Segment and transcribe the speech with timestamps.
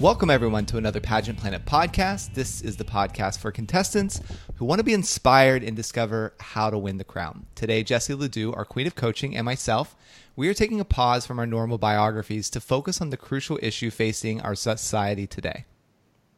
[0.00, 2.32] Welcome, everyone, to another Pageant Planet podcast.
[2.32, 4.22] This is the podcast for contestants
[4.54, 7.44] who want to be inspired and discover how to win the crown.
[7.54, 9.94] Today, Jessie Ledoux, our queen of coaching, and myself,
[10.36, 13.90] we are taking a pause from our normal biographies to focus on the crucial issue
[13.90, 15.66] facing our society today.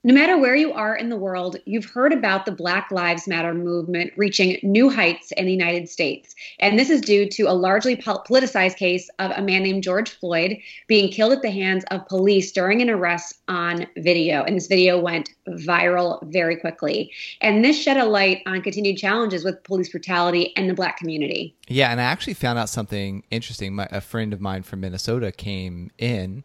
[0.04, 3.54] No matter where you are in the world, you've heard about the Black Lives Matter
[3.54, 6.34] movement reaching new heights in the United States.
[6.58, 10.58] And this is due to a largely politicized case of a man named George Floyd
[10.88, 14.42] being killed at the hands of police during an arrest on video.
[14.42, 17.12] And this video went viral very quickly.
[17.40, 21.54] And this shed a light on continued challenges with police brutality and the Black community.
[21.68, 23.76] Yeah, and I actually found out something interesting.
[23.76, 26.42] My, a friend of mine from Minnesota came in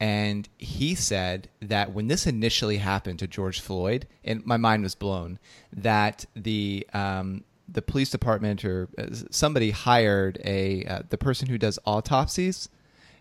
[0.00, 4.94] and he said that when this initially happened to George Floyd, and my mind was
[4.94, 5.38] blown,
[5.72, 11.58] that the um, the police department or uh, somebody hired a uh, the person who
[11.58, 12.68] does autopsies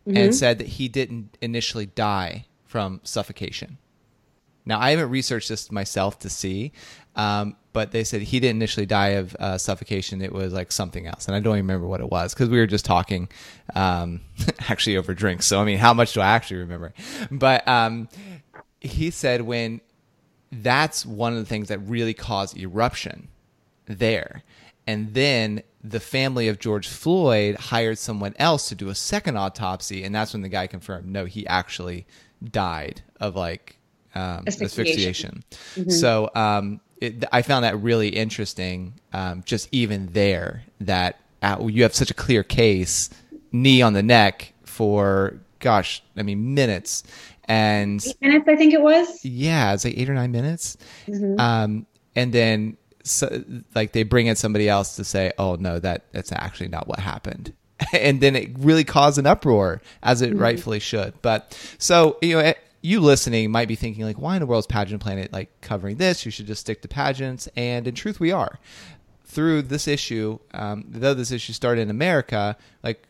[0.07, 0.17] mm-hmm.
[0.17, 3.77] and said that he didn't initially die from suffocation.
[4.65, 6.73] Now I haven't researched this myself to see,
[7.15, 10.19] um, but they said he didn't initially die of uh, suffocation.
[10.19, 12.57] It was like something else, and I don't even remember what it was because we
[12.57, 13.29] were just talking,
[13.75, 14.21] um,
[14.67, 15.45] actually over drinks.
[15.45, 16.95] So I mean, how much do I actually remember?
[17.29, 18.09] But um,
[18.81, 19.81] he said when
[20.51, 23.27] that's one of the things that really caused eruption
[23.85, 24.41] there,
[24.87, 30.03] and then the family of George Floyd hired someone else to do a second autopsy,
[30.03, 32.07] and that's when the guy confirmed no, he actually
[32.43, 33.77] died of like
[34.15, 34.65] um, asphyxiation.
[34.65, 35.43] asphyxiation.
[35.75, 35.89] Mm-hmm.
[35.91, 38.93] So um, it, I found that really interesting.
[39.13, 43.09] Um, just even there, that uh, you have such a clear case,
[43.51, 47.03] knee on the neck for gosh, I mean minutes,
[47.45, 49.23] and eight minutes I think it was.
[49.23, 51.39] Yeah, it's like eight or nine minutes, mm-hmm.
[51.39, 53.43] um, and then so,
[53.75, 56.99] like they bring in somebody else to say, "Oh no, that that's actually not what
[56.99, 57.53] happened."
[57.93, 60.39] and then it really caused an uproar as it mm-hmm.
[60.39, 61.13] rightfully should.
[61.21, 64.67] But so you know, you listening might be thinking like, why in the world is
[64.67, 66.25] Pageant Planet like covering this?
[66.25, 67.47] You should just stick to pageants.
[67.55, 68.59] And in truth, we are.
[69.25, 73.06] Through this issue, um, though this issue started in America, like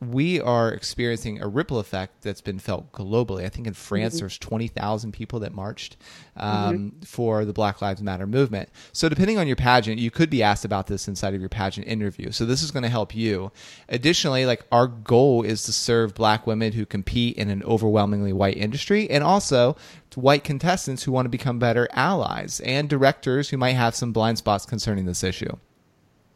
[0.00, 3.46] we are experiencing a ripple effect that's been felt globally.
[3.46, 4.24] I think in France, mm-hmm.
[4.24, 5.96] there's 20,000 people that marched
[6.36, 7.00] um, mm-hmm.
[7.00, 8.68] for the Black Lives Matter movement.
[8.92, 11.86] So, depending on your pageant, you could be asked about this inside of your pageant
[11.86, 12.30] interview.
[12.30, 13.52] So, this is going to help you.
[13.88, 18.58] Additionally, like our goal is to serve Black women who compete in an overwhelmingly white
[18.58, 19.76] industry and also
[20.14, 24.38] white contestants who want to become better allies and directors who might have some blind
[24.38, 25.54] spots concerning this issue.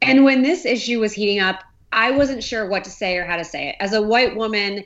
[0.02, 1.62] And when this issue was heating up,
[1.92, 3.76] I wasn't sure what to say or how to say it.
[3.80, 4.84] As a white woman,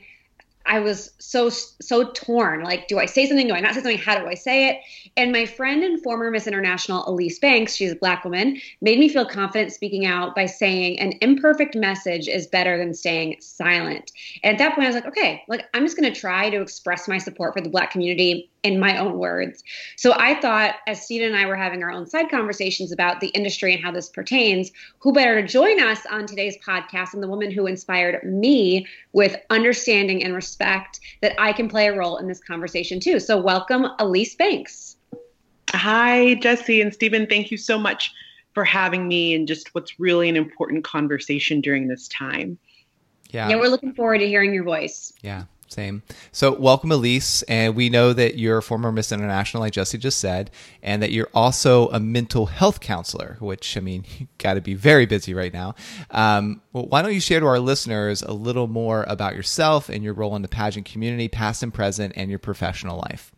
[0.65, 2.63] I was so so torn.
[2.63, 3.47] Like, do I say something?
[3.47, 3.97] Do I not say something?
[3.97, 4.79] How do I say it?
[5.15, 9.07] And my friend and former Miss International Elise Banks, she's a black woman, made me
[9.07, 14.11] feel confident speaking out by saying an imperfect message is better than staying silent.
[14.43, 16.61] And at that point, I was like, okay, like I'm just going to try to
[16.61, 19.63] express my support for the black community in my own words.
[19.95, 23.27] So I thought, as Steven and I were having our own side conversations about the
[23.27, 27.27] industry and how this pertains, who better to join us on today's podcast than the
[27.27, 32.27] woman who inspired me with understanding and respect that I can play a role in
[32.27, 33.19] this conversation too.
[33.19, 34.97] So welcome, Elise Banks.
[35.69, 37.27] Hi, Jesse and Steven.
[37.27, 38.11] Thank you so much
[38.55, 42.57] for having me and just what's really an important conversation during this time.
[43.29, 43.49] Yeah.
[43.49, 45.13] Yeah, we're looking forward to hearing your voice.
[45.21, 45.43] Yeah.
[45.67, 46.03] Same.
[46.31, 47.41] So, welcome, Elise.
[47.43, 50.51] And we know that you're a former Miss International, like Jesse just said,
[50.83, 54.75] and that you're also a mental health counselor, which, I mean, you got to be
[54.75, 55.73] very busy right now.
[56.11, 60.03] Um, well, why don't you share to our listeners a little more about yourself and
[60.03, 63.31] your role in the pageant community, past and present, and your professional life?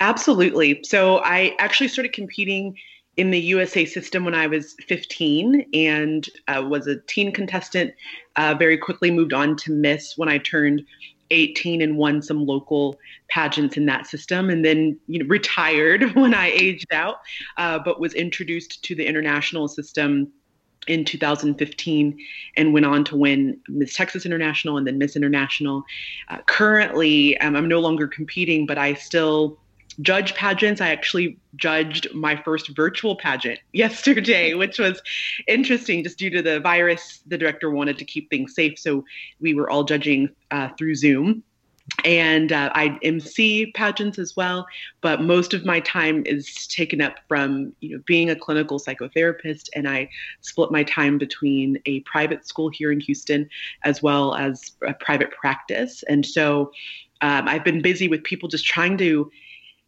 [0.00, 0.82] Absolutely.
[0.82, 2.76] So, I actually started competing
[3.16, 7.94] in the USA system when I was 15 and uh, was a teen contestant.
[8.36, 10.84] Uh, very quickly moved on to Miss when I turned
[11.30, 12.98] 18 and won some local
[13.28, 17.20] pageants in that system and then you know retired when i aged out
[17.56, 20.32] uh, but was introduced to the international system
[20.86, 22.18] in 2015
[22.56, 25.84] and went on to win Miss Texas International and then Miss International.
[26.28, 29.58] Uh, currently, um, I'm no longer competing, but I still
[30.02, 30.80] judge pageants.
[30.80, 35.02] I actually judged my first virtual pageant yesterday, which was
[35.46, 37.20] interesting just due to the virus.
[37.26, 39.04] The director wanted to keep things safe, so
[39.40, 41.42] we were all judging uh, through Zoom.
[42.04, 44.66] and uh, I MC pageants as well.
[45.00, 49.68] But most of my time is taken up from you know being a clinical psychotherapist,
[49.74, 50.10] and I
[50.42, 53.48] split my time between a private school here in Houston
[53.84, 56.04] as well as a private practice.
[56.08, 56.72] And so
[57.20, 59.30] um, I've been busy with people just trying to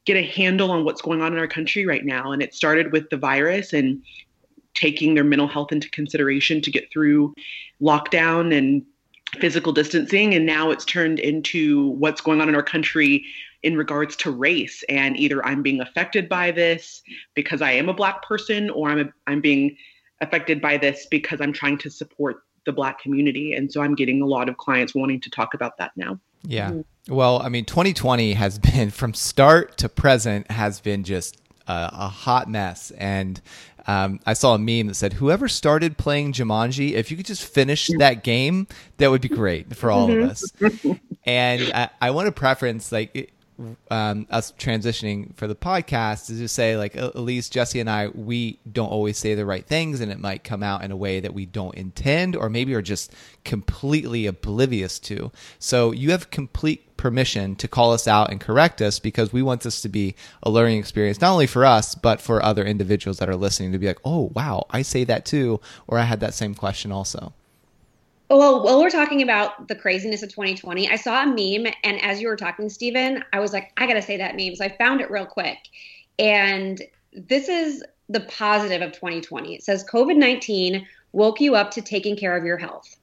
[0.06, 2.32] get a handle on what's going on in our country right now.
[2.32, 4.02] And it started with the virus and
[4.74, 7.34] taking their mental health into consideration to get through
[7.80, 8.84] lockdown and
[9.38, 13.24] physical distancing and now it's turned into what's going on in our country
[13.62, 17.02] in regards to race and either I'm being affected by this
[17.34, 19.76] because I am a black person or I'm a, I'm being
[20.20, 24.20] affected by this because I'm trying to support the black community and so I'm getting
[24.20, 26.18] a lot of clients wanting to talk about that now.
[26.42, 26.82] Yeah.
[27.08, 32.08] Well, I mean 2020 has been from start to present has been just a, a
[32.08, 33.40] hot mess and
[33.86, 37.44] um, I saw a meme that said, "Whoever started playing Jumanji, if you could just
[37.44, 38.66] finish that game,
[38.98, 40.22] that would be great for all mm-hmm.
[40.22, 43.32] of us." and I, I, want to preference like
[43.90, 48.08] um, us transitioning for the podcast is to say like at least Jesse and I,
[48.08, 51.20] we don't always say the right things, and it might come out in a way
[51.20, 53.12] that we don't intend, or maybe are just
[53.44, 55.30] completely oblivious to.
[55.58, 59.62] So you have complete permission to call us out and correct us because we want
[59.62, 63.28] this to be a learning experience, not only for us, but for other individuals that
[63.28, 66.34] are listening to be like, oh, wow, I say that too, or I had that
[66.34, 67.32] same question also.
[68.30, 72.20] Well, while we're talking about the craziness of 2020, I saw a meme, and as
[72.20, 74.54] you were talking, Stephen, I was like, I got to say that meme.
[74.54, 75.58] So I found it real quick.
[76.16, 76.80] And
[77.12, 79.56] this is the positive of 2020.
[79.56, 82.99] It says COVID 19 woke you up to taking care of your health.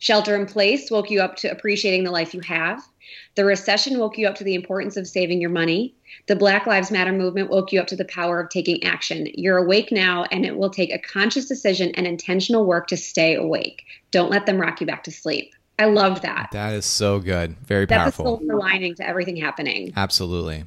[0.00, 2.82] Shelter in place woke you up to appreciating the life you have.
[3.34, 5.94] The recession woke you up to the importance of saving your money.
[6.26, 9.28] The Black Lives Matter movement woke you up to the power of taking action.
[9.34, 13.34] You're awake now, and it will take a conscious decision and intentional work to stay
[13.34, 13.84] awake.
[14.10, 15.54] Don't let them rock you back to sleep.
[15.78, 16.48] I loved that.
[16.52, 17.56] That is so good.
[17.66, 18.24] Very That's powerful.
[18.24, 19.92] That's a silver lining to everything happening.
[19.96, 20.64] Absolutely.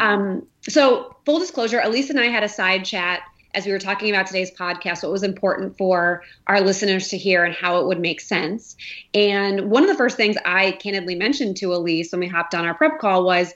[0.00, 3.22] Um, so, full disclosure, Elise and I had a side chat
[3.54, 7.44] as we were talking about today's podcast, what was important for our listeners to hear
[7.44, 8.76] and how it would make sense.
[9.14, 12.64] And one of the first things I candidly mentioned to Elise when we hopped on
[12.64, 13.54] our prep call was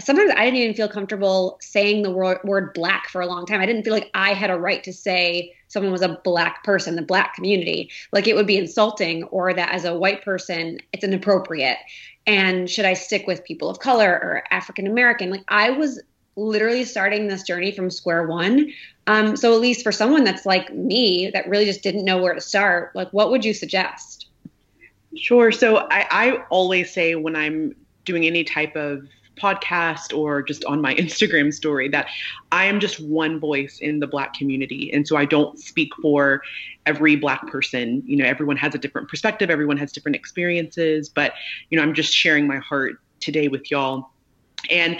[0.00, 3.60] sometimes I didn't even feel comfortable saying the word, word black for a long time.
[3.60, 6.96] I didn't feel like I had a right to say someone was a black person,
[6.96, 7.90] the black community.
[8.12, 11.78] Like it would be insulting, or that as a white person, it's inappropriate.
[12.26, 15.30] And should I stick with people of color or African American?
[15.30, 16.00] Like I was
[16.38, 18.72] literally starting this journey from square one.
[19.06, 22.34] Um, so at least for someone that's like me that really just didn't know where
[22.34, 24.28] to start, like what would you suggest?
[25.16, 25.50] Sure.
[25.50, 27.74] So I, I always say when I'm
[28.04, 29.06] doing any type of
[29.36, 32.08] podcast or just on my Instagram story that
[32.52, 34.92] I am just one voice in the Black community.
[34.92, 36.42] And so I don't speak for
[36.86, 38.02] every Black person.
[38.06, 41.32] You know, everyone has a different perspective, everyone has different experiences, but,
[41.70, 44.10] you know, I'm just sharing my heart today with y'all.
[44.70, 44.98] And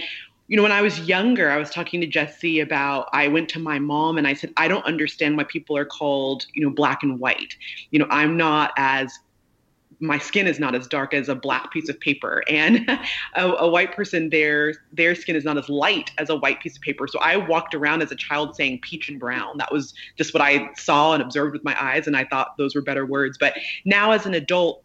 [0.49, 3.59] you know, when I was younger, I was talking to Jesse about I went to
[3.59, 7.03] my mom and I said, I don't understand why people are called, you know, black
[7.03, 7.55] and white.
[7.91, 9.19] You know, I'm not as
[10.01, 12.43] my skin is not as dark as a black piece of paper.
[12.49, 12.89] And
[13.35, 16.77] a, a, white person their their skin is not as light as a white piece
[16.77, 17.07] of paper.
[17.07, 19.59] So i walked around as a child saying peach and brown.
[19.59, 22.75] That was just what i saw and observed with my eyes and i thought those
[22.75, 23.37] were better words.
[23.39, 23.55] But
[23.85, 24.83] now as an adult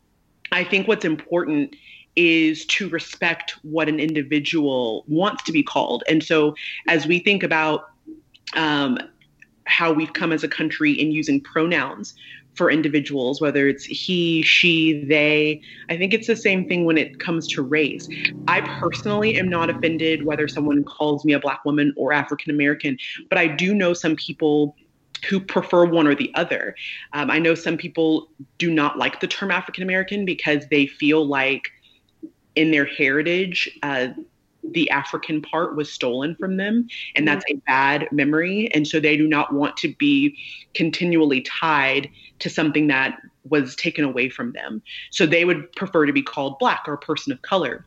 [0.51, 1.75] i think what's important
[2.15, 6.03] is to respect what an individual wants to be called.
[6.07, 6.55] And so
[6.87, 7.89] as we think about
[8.55, 8.99] um,
[9.65, 12.13] how we've come as a country in using pronouns
[12.55, 15.61] for individuals, whether it's he, she, they.
[15.89, 18.07] I think it's the same thing when it comes to race.
[18.47, 22.97] I personally am not offended whether someone calls me a Black woman or African American,
[23.29, 24.75] but I do know some people
[25.27, 26.75] who prefer one or the other.
[27.13, 28.27] Um, I know some people
[28.57, 31.71] do not like the term African American because they feel like
[32.55, 34.09] in their heritage, uh,
[34.63, 38.73] the African part was stolen from them, and that's a bad memory.
[38.73, 40.37] And so they do not want to be
[40.73, 43.19] continually tied to something that
[43.49, 44.81] was taken away from them.
[45.11, 47.85] So they would prefer to be called Black or person of color.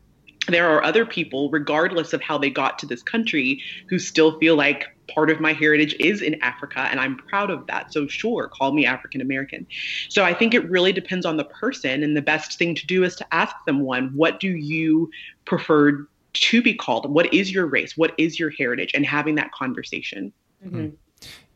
[0.48, 4.56] There are other people, regardless of how they got to this country, who still feel
[4.56, 7.92] like part of my heritage is in Africa and I'm proud of that.
[7.92, 9.66] So sure, call me African American.
[10.08, 13.04] So I think it really depends on the person and the best thing to do
[13.04, 15.10] is to ask them one, what do you
[15.44, 17.10] prefer to be called?
[17.10, 17.96] What is your race?
[17.96, 18.90] What is your heritage?
[18.94, 20.32] And having that conversation.
[20.64, 20.88] Mm-hmm.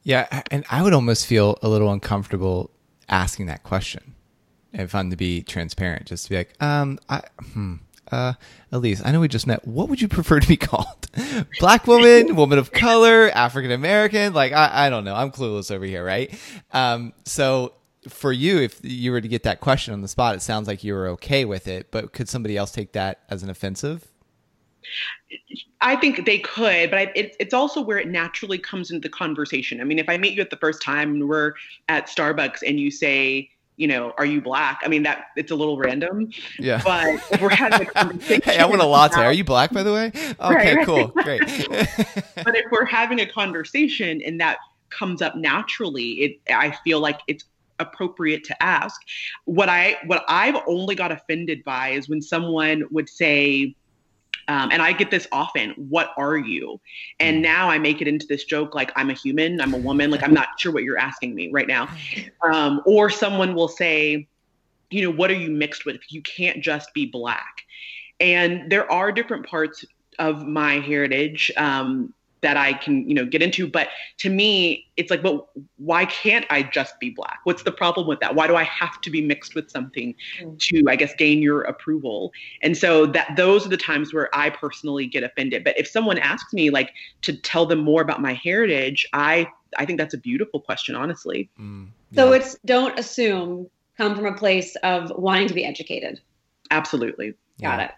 [0.03, 2.71] Yeah, and I would almost feel a little uncomfortable
[3.09, 4.15] asking that question
[4.73, 7.75] if I'm to be transparent, just to be like, um, I, hmm,
[8.11, 8.35] uh,
[8.73, 9.67] Elise, I know we just met.
[9.67, 11.09] What would you prefer to be called?
[11.59, 14.33] Black woman, woman of color, African American?
[14.33, 15.15] Like, I, I don't know.
[15.15, 16.33] I'm clueless over here, right?
[16.73, 17.75] Um, so
[18.09, 20.83] for you, if you were to get that question on the spot, it sounds like
[20.85, 21.91] you were okay with it.
[21.91, 24.07] But could somebody else take that as an offensive?
[25.81, 29.13] I think they could, but I, it, it's also where it naturally comes into the
[29.13, 29.81] conversation.
[29.81, 31.55] I mean, if I meet you at the first time and we're
[31.89, 33.51] at Starbucks and you say,
[33.81, 34.83] you know, are you black?
[34.85, 36.31] I mean, that it's a little random.
[36.59, 36.83] Yeah.
[36.85, 38.43] But if we're having a conversation.
[38.45, 39.25] hey, I want a latte.
[39.25, 40.13] Are you black, by the way?
[40.39, 41.07] Okay, right, cool.
[41.09, 41.41] Great.
[42.37, 44.59] but if we're having a conversation and that
[44.91, 47.47] comes up naturally, it I feel like it's
[47.79, 49.01] appropriate to ask.
[49.47, 53.75] What I what I've only got offended by is when someone would say,
[54.51, 56.81] um, and I get this often, what are you?
[57.21, 57.43] And mm.
[57.43, 60.25] now I make it into this joke like I'm a human, I'm a woman, like
[60.25, 61.89] I'm not sure what you're asking me right now.
[62.43, 64.27] Um, or someone will say,
[64.91, 66.01] you know, what are you mixed with?
[66.09, 67.63] You can't just be black.
[68.19, 69.85] And there are different parts
[70.19, 71.53] of my heritage.
[71.57, 72.13] Um,
[72.43, 73.69] that I can, you know, get into.
[73.69, 77.41] But to me, it's like, but why can't I just be black?
[77.45, 78.35] What's the problem with that?
[78.35, 80.59] Why do I have to be mixed with something mm.
[80.59, 82.33] to, I guess, gain your approval?
[82.63, 85.65] And so that those are the times where I personally get offended.
[85.65, 86.93] But if someone asks me like
[87.23, 91.49] to tell them more about my heritage, I I think that's a beautiful question, honestly.
[91.59, 92.23] Mm, yeah.
[92.23, 96.21] So it's don't assume come from a place of wanting to be educated.
[96.71, 97.35] Absolutely.
[97.61, 97.91] Got it.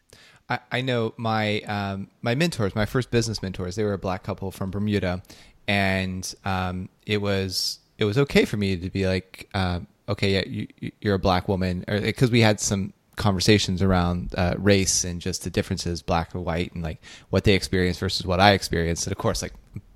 [0.49, 4.23] I, I know my um, my mentors, my first business mentors, they were a black
[4.23, 5.23] couple from Bermuda,
[5.67, 10.43] and um, it was it was okay for me to be like, uh, okay, yeah,
[10.47, 15.45] you, you're a black woman, because we had some conversations around uh, race and just
[15.45, 19.13] the differences, black or white, and like what they experienced versus what I experienced, and
[19.13, 19.53] of course, like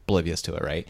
[0.07, 0.87] oblivious to it, right?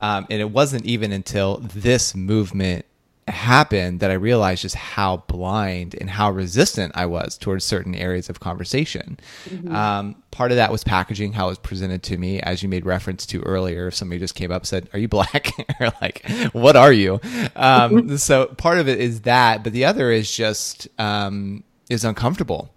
[0.00, 2.84] Um, and it wasn't even until this movement
[3.28, 8.28] happened that I realized just how blind and how resistant I was towards certain areas
[8.28, 9.18] of conversation.
[9.48, 9.74] Mm-hmm.
[9.74, 12.86] Um, part of that was packaging, how it was presented to me, as you made
[12.86, 13.88] reference to earlier.
[13.88, 15.52] If somebody just came up and said, Are you black?
[15.80, 17.20] or like, What are you?
[17.56, 22.72] Um, so part of it is that, but the other is just um, is uncomfortable.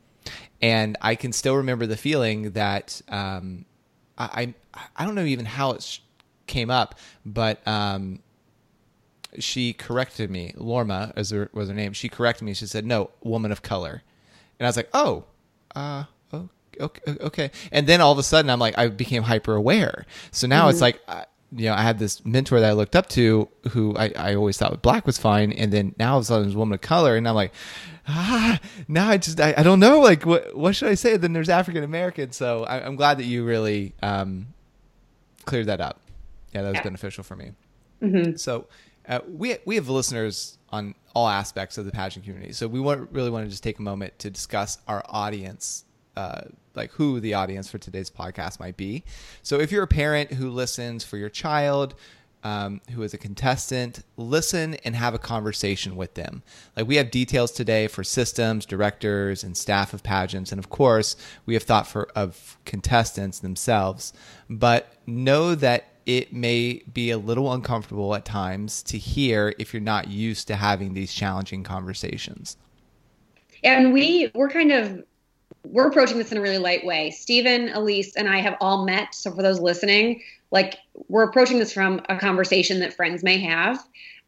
[0.61, 3.65] And I can still remember the feeling that um,
[4.17, 5.99] I, I, I don't know even how it
[6.45, 8.19] came up, but um,
[9.39, 10.53] she corrected me.
[10.57, 11.93] Lorma as her, was her name.
[11.93, 12.53] She corrected me.
[12.53, 14.03] She said, "No, woman of color,"
[14.59, 15.25] and I was like, "Oh,
[15.75, 16.05] uh,
[16.79, 20.05] okay, okay." And then all of a sudden, I'm like, I became hyper aware.
[20.31, 20.69] So now mm-hmm.
[20.71, 21.01] it's like.
[21.07, 24.35] Uh, you know, I had this mentor that I looked up to who I, I
[24.35, 25.51] always thought black was fine.
[25.51, 27.17] And then now all of a sudden there's a woman of color.
[27.17, 27.51] And I'm like,
[28.07, 28.57] ah,
[28.87, 29.99] now I just, I, I don't know.
[29.99, 31.17] Like, what, what should I say?
[31.17, 32.31] Then there's African American.
[32.31, 34.47] So I, am glad that you really um,
[35.43, 35.99] cleared that up.
[36.53, 36.83] Yeah, that was yeah.
[36.83, 37.51] beneficial for me.
[38.01, 38.37] Mm-hmm.
[38.37, 38.67] So
[39.07, 43.11] uh, we we have listeners on all aspects of the pageant community, so we want,
[43.11, 46.41] really want to just take a moment to discuss our audience, uh,
[46.75, 49.03] like who the audience for today's podcast might be.
[49.43, 51.95] So, if you're a parent who listens for your child,
[52.43, 56.41] um, who is a contestant, listen and have a conversation with them.
[56.75, 61.15] Like we have details today for systems, directors, and staff of pageants, and of course,
[61.45, 64.13] we have thought for of contestants themselves.
[64.49, 69.81] But know that it may be a little uncomfortable at times to hear if you're
[69.81, 72.57] not used to having these challenging conversations.
[73.63, 75.03] And we we're kind of
[75.63, 77.11] we're approaching this in a really light way.
[77.11, 79.13] Stephen, Elise, and I have all met.
[79.13, 83.79] So for those listening, like we're approaching this from a conversation that friends may have.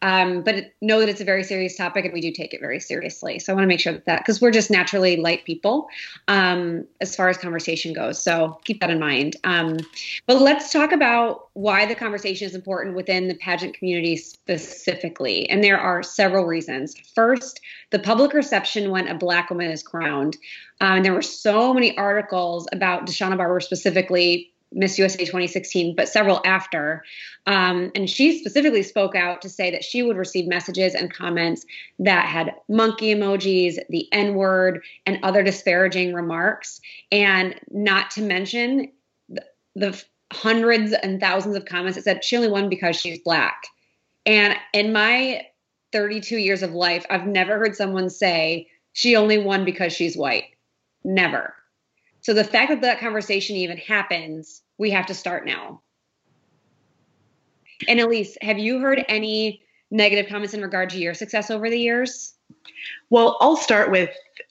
[0.02, 2.80] Um, but know that it's a very serious topic and we do take it very
[2.80, 3.40] seriously.
[3.40, 5.88] So I want to make sure that because we're just naturally light people
[6.28, 8.22] um, as far as conversation goes.
[8.22, 9.38] So keep that in mind.
[9.44, 9.78] Um,
[10.28, 15.50] but let's talk about why the conversation is important within the pageant community specifically.
[15.50, 16.96] And there are several reasons.
[17.16, 20.38] First, the public reception when a Black woman is crowned.
[20.82, 26.10] Um, and there were so many articles about Deshauna Barber specifically Miss USA 2016, but
[26.10, 27.03] several after.
[27.46, 31.65] Um, and she specifically spoke out to say that she would receive messages and comments
[32.00, 36.82] that had monkey emojis, the N word, and other disparaging remarks.
[37.12, 38.92] And not to mention
[39.30, 43.63] the, the hundreds and thousands of comments that said she only won because she's black.
[44.25, 45.46] And in my
[45.92, 50.46] 32 years of life, I've never heard someone say she only won because she's white.
[51.03, 51.53] Never.
[52.22, 55.82] So the fact that that conversation even happens we have to start now.
[57.88, 59.62] And Elise, have you heard any
[59.92, 62.34] negative comments in regard to your success over the years?
[63.10, 64.10] Well, I'll start with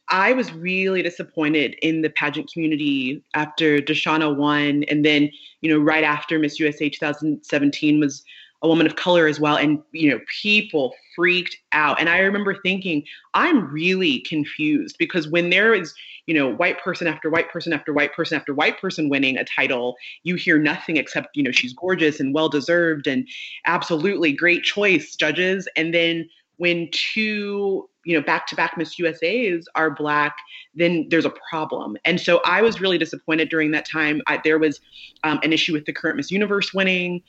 [0.09, 5.31] I was really disappointed in the pageant community after Deshauna won, and then
[5.62, 8.23] you know right after Miss USA 2017 was
[8.62, 12.00] a woman of color as well, and you know people freaked out.
[12.00, 13.04] And I remember thinking,
[13.35, 15.95] I'm really confused because when there is
[16.26, 19.45] you know, white person after white person after white person after white person winning a
[19.45, 23.28] title, you hear nothing except, you know, she's gorgeous and well deserved and
[23.66, 25.66] absolutely great choice, judges.
[25.75, 26.28] And then
[26.59, 30.37] when two you know back to back miss usa's are black
[30.75, 34.59] then there's a problem and so i was really disappointed during that time I, there
[34.59, 34.81] was
[35.25, 37.23] um, an issue with the current miss universe winning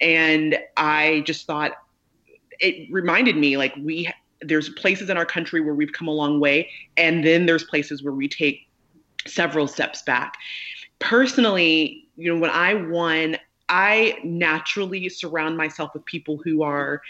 [0.00, 1.72] and i just thought
[2.58, 4.10] it reminded me like we
[4.42, 8.02] there's places in our country where we've come a long way and then there's places
[8.02, 8.68] where we take
[9.26, 10.36] several steps back.
[10.98, 13.36] Personally you know when i won
[13.68, 17.02] i naturally surround myself with people who are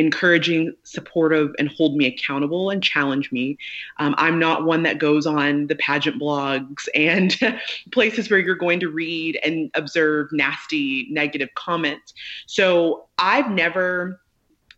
[0.00, 3.58] encouraging, supportive, and hold me accountable and challenge me.
[3.98, 7.36] Um, I'm not one that goes on the pageant blogs and
[7.92, 12.14] places where you're going to read and observe nasty, negative comments.
[12.46, 14.20] So I've never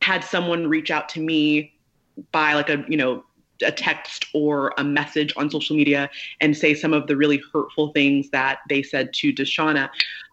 [0.01, 1.73] had someone reach out to me
[2.33, 3.25] by like a, you know,
[3.65, 6.11] a text or a message on social media
[6.41, 9.89] and say some of the really hurtful things that they said to Deshauna.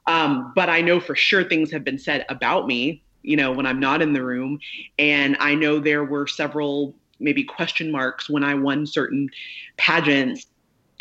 [0.09, 3.65] Um, but I know for sure things have been said about me you know, when
[3.65, 4.59] I'm not in the room.
[4.97, 9.29] And I know there were several maybe question marks when I won certain
[9.77, 10.47] pageants.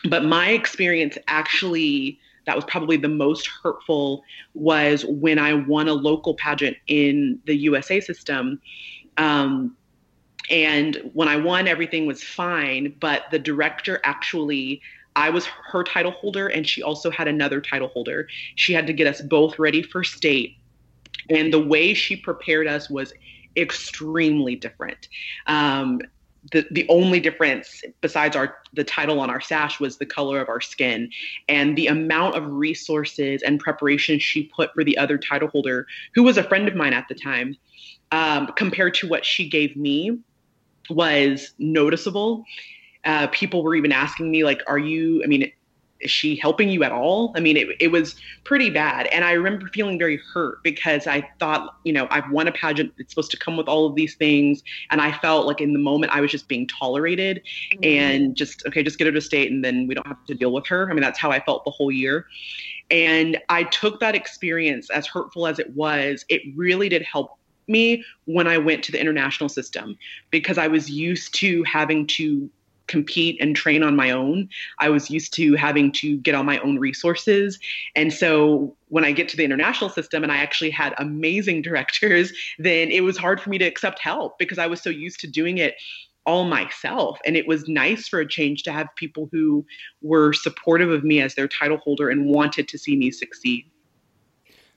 [0.08, 4.24] But my experience actually, that was probably the most hurtful,
[4.54, 8.60] was when I won a local pageant in the USA system.
[9.16, 9.76] Um,
[10.50, 12.94] and when I won, everything was fine.
[13.00, 14.80] But the director actually
[15.18, 18.28] I was her title holder, and she also had another title holder.
[18.54, 20.58] She had to get us both ready for state
[21.30, 23.12] and the way she prepared us was
[23.56, 25.08] extremely different.
[25.46, 26.00] Um,
[26.52, 30.48] the, the only difference besides our the title on our sash was the color of
[30.48, 31.10] our skin
[31.48, 36.22] and the amount of resources and preparation she put for the other title holder who
[36.22, 37.56] was a friend of mine at the time
[38.12, 40.16] um, compared to what she gave me
[40.88, 42.44] was noticeable
[43.08, 45.50] uh, people were even asking me like are you i mean
[46.00, 47.32] is she helping you at all?
[47.36, 49.06] I mean, it, it was pretty bad.
[49.08, 52.92] And I remember feeling very hurt because I thought, you know, I've won a pageant.
[52.98, 54.62] It's supposed to come with all of these things.
[54.90, 57.84] And I felt like in the moment I was just being tolerated mm-hmm.
[57.84, 60.52] and just, okay, just get her to state and then we don't have to deal
[60.52, 60.88] with her.
[60.90, 62.26] I mean, that's how I felt the whole year.
[62.90, 67.36] And I took that experience, as hurtful as it was, it really did help
[67.66, 69.98] me when I went to the international system
[70.30, 72.48] because I was used to having to
[72.88, 74.48] compete and train on my own.
[74.78, 77.58] I was used to having to get all my own resources.
[77.94, 82.32] And so when I get to the international system and I actually had amazing directors,
[82.58, 85.26] then it was hard for me to accept help because I was so used to
[85.26, 85.76] doing it
[86.26, 87.18] all myself.
[87.24, 89.64] And it was nice for a change to have people who
[90.02, 93.64] were supportive of me as their title holder and wanted to see me succeed.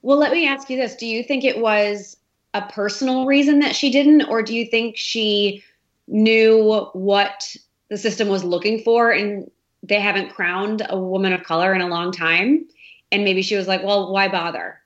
[0.01, 2.17] Well, let me ask you this Do you think it was
[2.53, 5.63] a personal reason that she didn't, or do you think she
[6.07, 7.55] knew what
[7.91, 9.51] the system was looking for and
[9.83, 12.65] they haven't crowned a woman of color in a long time.
[13.11, 14.79] And maybe she was like well why bother?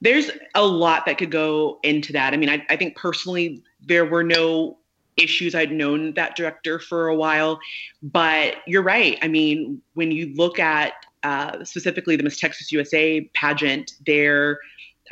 [0.00, 2.32] There's a lot that could go into that.
[2.32, 4.78] I mean i, I think personally there were no
[5.18, 5.54] issues.
[5.54, 7.60] I'd known that director for a while.
[8.02, 9.18] But you're right.
[9.20, 14.58] I mean when you look at uh, specifically the miss texas usa pageant there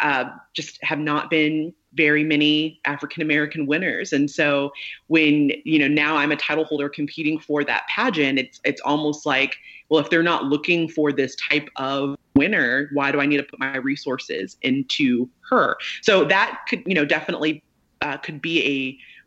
[0.00, 0.24] uh,
[0.54, 4.12] just have not been very many African American winners.
[4.12, 4.72] And so
[5.08, 9.26] when, you know, now I'm a title holder competing for that pageant, it's it's almost
[9.26, 9.56] like,
[9.88, 13.42] well, if they're not looking for this type of winner, why do I need to
[13.42, 15.76] put my resources into her?
[16.02, 17.62] So that could, you know, definitely
[18.02, 18.64] uh, could be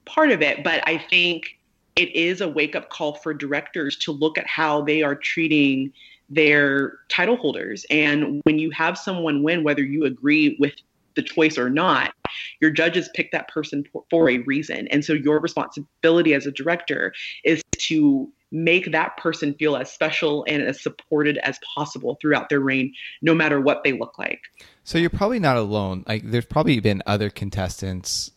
[0.06, 0.64] a part of it.
[0.64, 1.60] But I think
[1.96, 5.92] it is a wake up call for directors to look at how they are treating
[6.30, 7.86] their title holders.
[7.90, 10.74] And when you have someone win, whether you agree with
[11.16, 12.14] the choice or not,
[12.60, 14.88] your judges pick that person for, a reason.
[14.88, 20.46] And so your responsibility as a director is to make that person feel as special
[20.48, 24.42] and as supported as possible throughout their reign, no matter what they look like.
[24.84, 26.04] So you're probably not alone.
[26.08, 28.32] Like there's probably been other contestants,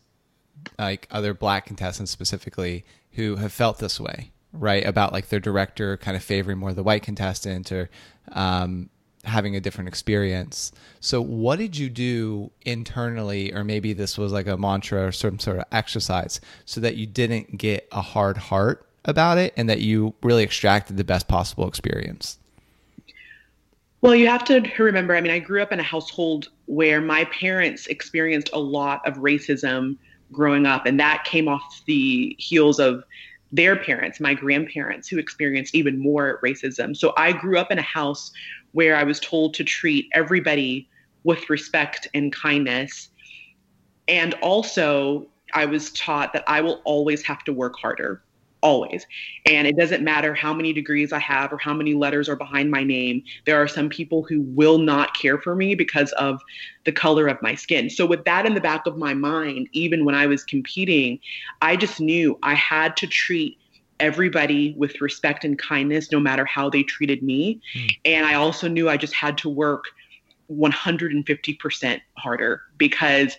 [0.79, 4.85] like other black contestants specifically, who have felt this way, right?
[4.85, 7.89] About like their director kind of favoring more the white contestant or
[8.31, 8.89] um,
[9.27, 10.71] having a different experience.
[10.99, 15.39] So, what did you do internally, or maybe this was like a mantra or some
[15.39, 19.81] sort of exercise, so that you didn't get a hard heart about it and that
[19.81, 22.37] you really extracted the best possible experience?
[24.01, 27.25] Well, you have to remember, I mean, I grew up in a household where my
[27.25, 29.97] parents experienced a lot of racism
[30.31, 33.03] growing up, and that came off the heels of
[33.51, 36.95] their parents, my grandparents, who experienced even more racism.
[36.95, 38.31] So I grew up in a house
[38.77, 40.87] where I was told to treat everybody
[41.23, 43.09] with respect and kindness.
[44.07, 48.21] And also, I was taught that I will always have to work harder.
[48.61, 49.05] always.
[49.45, 52.69] And it doesn't matter how many degrees I have or how many letters are behind
[52.69, 53.23] my name.
[53.45, 56.39] There are some people who will not care for me because of
[56.85, 57.89] the color of my skin.
[57.89, 61.19] So, with that in the back of my mind, even when I was competing,
[61.61, 63.57] I just knew I had to treat
[63.99, 67.61] everybody with respect and kindness, no matter how they treated me.
[67.75, 67.97] Mm.
[68.05, 69.85] And I also knew I just had to work
[70.51, 73.37] 150% harder because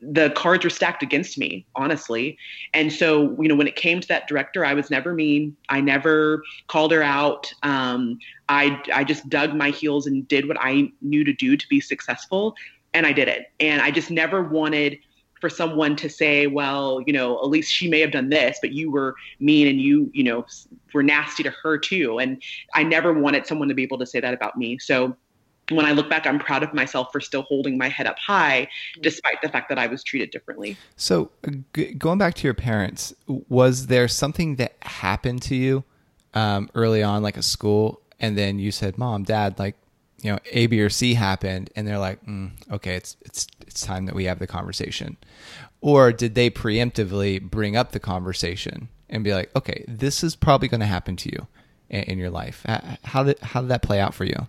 [0.00, 2.38] the cards were stacked against me, honestly.
[2.72, 5.56] And so, you know, when it came to that director, I was never mean.
[5.68, 7.52] I never called her out.
[7.62, 11.68] Um, I I just dug my heels and did what I knew to do to
[11.68, 12.54] be successful,
[12.94, 13.50] and I did it.
[13.58, 14.98] And I just never wanted
[15.40, 18.72] for someone to say, well, you know, at least she may have done this, but
[18.72, 20.46] you were mean and you, you know,
[20.92, 22.18] were nasty to her too.
[22.18, 22.42] And
[22.74, 24.78] I never wanted someone to be able to say that about me.
[24.78, 25.16] So
[25.70, 28.62] when I look back, I'm proud of myself for still holding my head up high,
[28.62, 29.02] mm-hmm.
[29.02, 30.76] despite the fact that I was treated differently.
[30.96, 31.30] So,
[31.74, 35.84] g- going back to your parents, was there something that happened to you
[36.34, 39.76] um, early on, like a school, and then you said, "Mom, Dad, like,
[40.20, 43.80] you know, A, B, or C happened," and they're like, mm, "Okay, it's it's it's
[43.80, 45.16] time that we have the conversation,"
[45.80, 50.68] or did they preemptively bring up the conversation and be like, "Okay, this is probably
[50.68, 51.46] going to happen to you
[51.88, 52.64] in, in your life"?
[53.04, 54.46] How did how did that play out for you?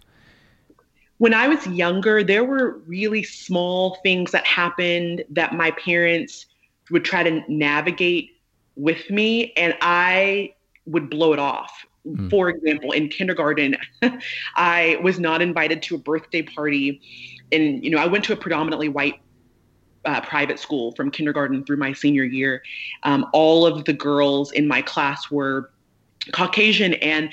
[1.19, 6.45] when I was younger, there were really small things that happened that my parents
[6.91, 8.31] would try to navigate
[8.75, 10.53] with me, and I
[10.85, 11.85] would blow it off.
[12.07, 12.29] Mm.
[12.29, 13.75] For example, in kindergarten,
[14.55, 17.01] I was not invited to a birthday party.
[17.51, 19.19] And, you know, I went to a predominantly white
[20.05, 22.63] uh, private school from kindergarten through my senior year.
[23.03, 25.71] Um, all of the girls in my class were
[26.31, 27.31] Caucasian, and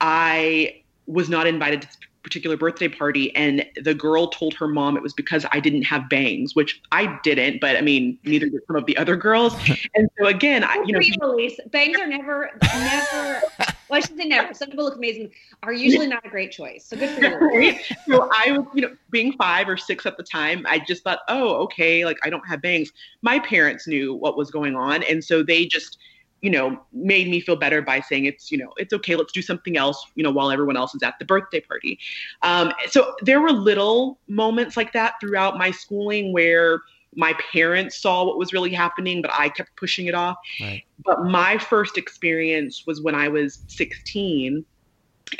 [0.00, 1.88] I was not invited to
[2.26, 6.08] particular birthday party and the girl told her mom it was because I didn't have
[6.08, 9.54] bangs, which I didn't, but I mean, neither did some of the other girls.
[9.94, 13.42] And so again, I, you know, release bangs are never, never,
[13.88, 14.52] well, I shouldn't say never.
[14.52, 15.30] Some people look amazing,
[15.62, 16.84] are usually not a great choice.
[16.84, 17.74] So good for you.
[18.08, 21.20] So I was, you know, being five or six at the time, I just thought,
[21.28, 22.92] oh, okay, like I don't have bangs.
[23.22, 25.02] My parents knew what was going on.
[25.04, 25.98] And so they just,
[26.46, 29.42] you know, made me feel better by saying it's, you know, it's okay, let's do
[29.42, 31.98] something else, you know, while everyone else is at the birthday party.
[32.42, 36.82] Um, so there were little moments like that throughout my schooling where
[37.16, 40.36] my parents saw what was really happening, but I kept pushing it off.
[40.60, 40.84] Right.
[41.04, 44.64] But my first experience was when I was 16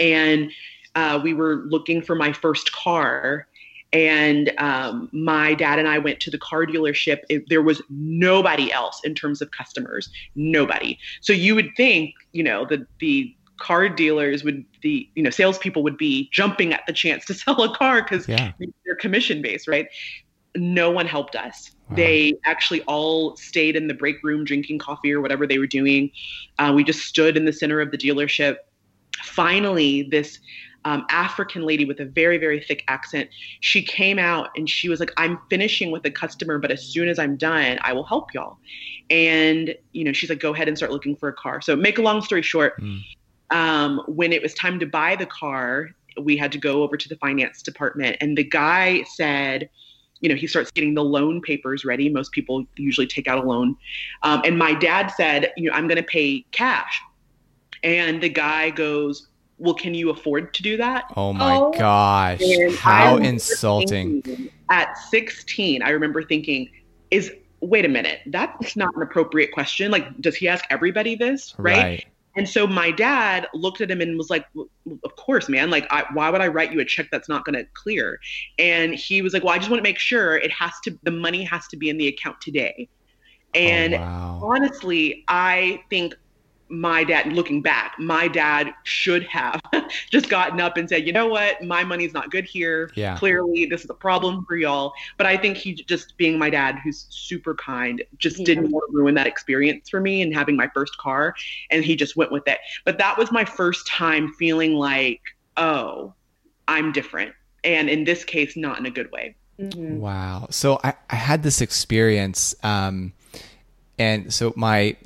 [0.01, 0.51] and
[0.97, 3.47] uh, we were looking for my first car
[3.93, 7.21] and um, my dad and I went to the car dealership.
[7.29, 10.99] It, there was nobody else in terms of customers, nobody.
[11.21, 15.83] So you would think, you know, the the car dealers would the you know salespeople
[15.83, 18.53] would be jumping at the chance to sell a car because yeah.
[18.85, 19.89] they're commission based, right?
[20.57, 21.71] No one helped us.
[21.91, 21.97] Wow.
[21.97, 26.11] They actually all stayed in the break room drinking coffee or whatever they were doing.
[26.59, 28.57] Uh, we just stood in the center of the dealership.
[29.23, 30.41] Finally, this
[30.85, 33.29] um, African lady with a very, very thick accent.
[33.61, 37.09] She came out and she was like, I'm finishing with a customer, but as soon
[37.09, 38.59] as I'm done, I will help y'all.
[39.11, 41.61] And, you know, she's like, go ahead and start looking for a car.
[41.61, 43.01] So, make a long story short, mm.
[43.51, 47.09] um, when it was time to buy the car, we had to go over to
[47.09, 48.17] the finance department.
[48.21, 49.69] And the guy said,
[50.21, 52.09] you know, he starts getting the loan papers ready.
[52.09, 53.77] Most people usually take out a loan.
[54.23, 57.01] Um, and my dad said, you know, I'm going to pay cash.
[57.83, 61.13] And the guy goes, well, can you afford to do that?
[61.17, 61.73] Oh my oh.
[61.73, 62.43] gosh.
[62.77, 64.51] How insulting.
[64.71, 66.71] At 16, I remember thinking,
[67.11, 69.91] is wait a minute, that's not an appropriate question.
[69.91, 71.55] Like, does he ask everybody this?
[71.59, 71.77] Right.
[71.77, 72.05] right.
[72.37, 74.45] And so my dad looked at him and was like,
[75.05, 75.71] "Of course, man.
[75.71, 78.21] Like, I, why would I write you a check that's not going to clear?"
[78.59, 80.99] And he was like, "Well, I just want to make sure it has to.
[81.03, 82.91] The money has to be in the account today."
[83.55, 84.41] Oh, and oh, wow.
[84.43, 86.15] honestly, I think
[86.69, 89.61] my dad, looking back, my dad should have
[90.11, 92.91] just gotten up and said, you know what, my money's not good here.
[92.95, 93.17] Yeah.
[93.17, 94.93] Clearly, this is a problem for y'all.
[95.17, 98.47] But I think he just being my dad, who's super kind, just yeah.
[98.47, 101.35] didn't want to ruin that experience for me and having my first car.
[101.71, 102.59] And he just went with it.
[102.85, 105.21] But that was my first time feeling like,
[105.57, 106.15] oh,
[106.69, 107.33] I'm different.
[107.65, 109.37] And in this case, not in a good way.
[109.61, 109.99] Mm-hmm.
[109.99, 110.49] Wow.
[110.51, 112.55] So I, I had this experience.
[112.63, 113.13] Um,
[113.99, 114.97] and so my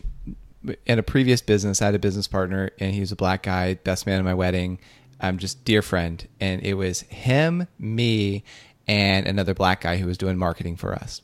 [0.86, 3.74] in a previous business, I had a business partner, and he was a black guy,
[3.74, 4.78] best man at my wedding.
[5.20, 8.42] I'm um, just dear friend, and it was him, me,
[8.86, 11.20] and another black guy who was doing marketing for us.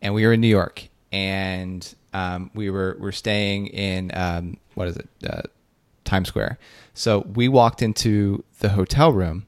[0.00, 4.88] And we were in New York, and um, we were we're staying in um, what
[4.88, 5.42] is it, uh,
[6.04, 6.58] Times Square.
[6.94, 9.46] So we walked into the hotel room,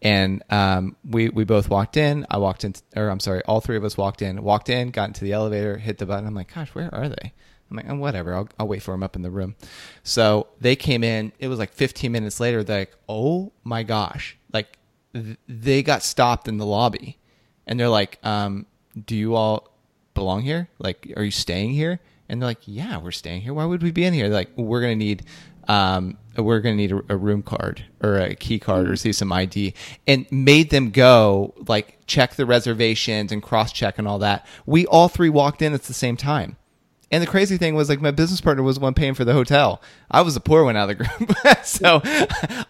[0.00, 2.26] and um, we we both walked in.
[2.30, 4.42] I walked in, or I'm sorry, all three of us walked in.
[4.42, 6.26] Walked in, got into the elevator, hit the button.
[6.26, 7.32] I'm like, gosh, where are they?
[7.72, 8.34] I'm like, oh, whatever.
[8.34, 9.56] I'll, I'll wait for him up in the room.
[10.02, 11.32] So they came in.
[11.38, 12.62] It was like 15 minutes later.
[12.62, 14.36] They're like, oh my gosh.
[14.52, 14.78] Like
[15.14, 17.18] th- they got stopped in the lobby
[17.66, 18.66] and they're like, um,
[19.06, 19.72] do you all
[20.12, 20.68] belong here?
[20.78, 22.00] Like, are you staying here?
[22.28, 23.54] And they're like, yeah, we're staying here.
[23.54, 24.28] Why would we be in here?
[24.28, 25.24] They're like, we're going to need,
[25.66, 29.12] um, we're going to need a, a, room card or a key card or see
[29.12, 29.74] some ID
[30.06, 34.46] and made them go like check the reservations and cross check and all that.
[34.66, 36.56] We all three walked in at the same time.
[37.12, 39.34] And the crazy thing was, like, my business partner was the one paying for the
[39.34, 39.82] hotel.
[40.10, 41.36] I was the poor one out of the group.
[41.64, 42.00] so,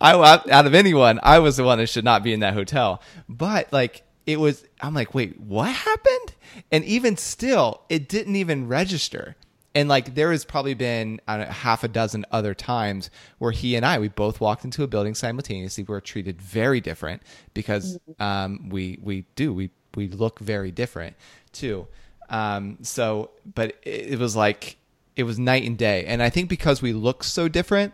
[0.00, 0.14] I
[0.50, 3.00] out of anyone, I was the one that should not be in that hotel.
[3.28, 4.64] But like, it was.
[4.80, 6.34] I'm like, wait, what happened?
[6.72, 9.36] And even still, it didn't even register.
[9.74, 13.86] And like, there has probably been know, half a dozen other times where he and
[13.86, 15.84] I, we both walked into a building simultaneously.
[15.84, 17.22] We were treated very different
[17.54, 18.22] because mm-hmm.
[18.22, 21.16] um, we we do we we look very different
[21.52, 21.86] too.
[22.32, 24.78] Um, so, but it, it, was like
[25.16, 27.92] it was night and day, and I think because we look so different,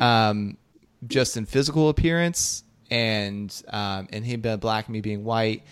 [0.00, 0.56] um,
[1.06, 5.62] just in physical appearance, and um, and him being black, me being white,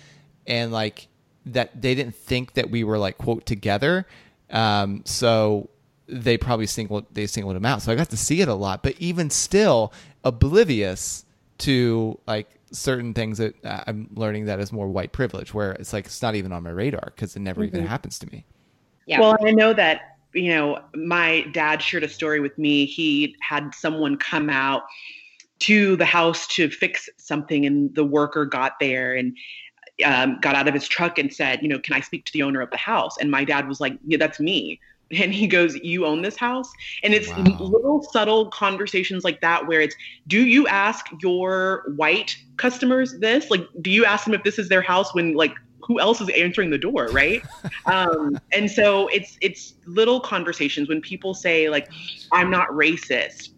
[0.47, 1.09] and like
[1.47, 4.07] that they didn't think that we were like quote together.
[4.51, 5.71] Um, so
[6.07, 7.81] they probably singled they singled him out.
[7.81, 11.25] So I got to see it a lot, but even still oblivious
[11.59, 15.93] to like certain things that uh, I'm learning that is more white privilege, where it's
[15.93, 17.77] like it's not even on my radar because it never mm-hmm.
[17.77, 18.45] even happens to me.
[19.07, 19.21] Yeah.
[19.21, 22.87] Well, I know that you know my dad shared a story with me.
[22.87, 24.83] He had someone come out
[25.61, 29.37] to the house to fix something, and the worker got there and
[30.05, 32.43] um, got out of his truck and said, you know, can I speak to the
[32.43, 33.17] owner of the house?
[33.19, 34.81] And my dad was like, yeah, that's me
[35.13, 36.71] and he goes you own this house?
[37.03, 37.57] And it's wow.
[37.61, 39.95] little subtle conversations like that where it's
[40.27, 43.51] do you ask your white customers this?
[43.51, 46.29] Like do you ask them if this is their house when like who else is
[46.31, 47.09] answering the door?
[47.13, 47.43] Right?
[47.87, 51.89] Um, and so it's it's little conversations when people say like
[52.31, 53.52] i'm not racist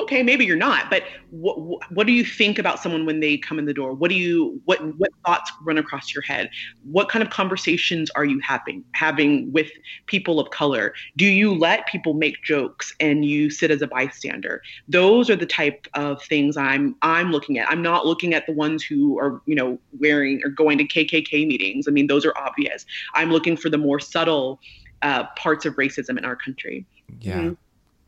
[0.00, 1.04] okay maybe you're not but
[1.34, 3.92] what what do you think about someone when they come in the door?
[3.92, 6.50] What do you what what thoughts run across your head?
[6.84, 9.70] What kind of conversations are you having having with
[10.06, 10.94] people of color?
[11.16, 14.62] Do you let people make jokes and you sit as a bystander?
[14.88, 17.68] Those are the type of things i'm i'm looking at.
[17.68, 21.46] I'm not looking at the ones who are you know wearing or going to kkk
[21.46, 21.88] meetings.
[21.88, 22.86] I mean those are obvious.
[23.14, 24.60] I'm looking for the more subtle
[25.02, 26.86] uh, parts of racism in our country.
[27.20, 27.38] Yeah.
[27.38, 27.52] Mm-hmm.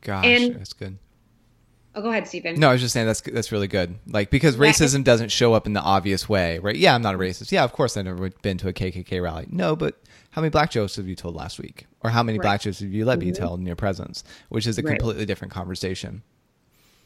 [0.01, 0.97] gosh and, that's good
[1.97, 2.59] Oh, go ahead, Stephen.
[2.59, 3.97] No, I was just saying that's that's really good.
[4.05, 6.75] Like because racism doesn't show up in the obvious way, right?
[6.75, 7.51] Yeah, I'm not a racist.
[7.51, 9.47] Yeah, of course I've never been to a KKK rally.
[9.49, 12.43] No, but how many black jokes have you told last week, or how many right.
[12.43, 13.29] black jokes have you let mm-hmm.
[13.29, 14.23] me tell in your presence?
[14.49, 14.91] Which is a right.
[14.91, 16.21] completely different conversation.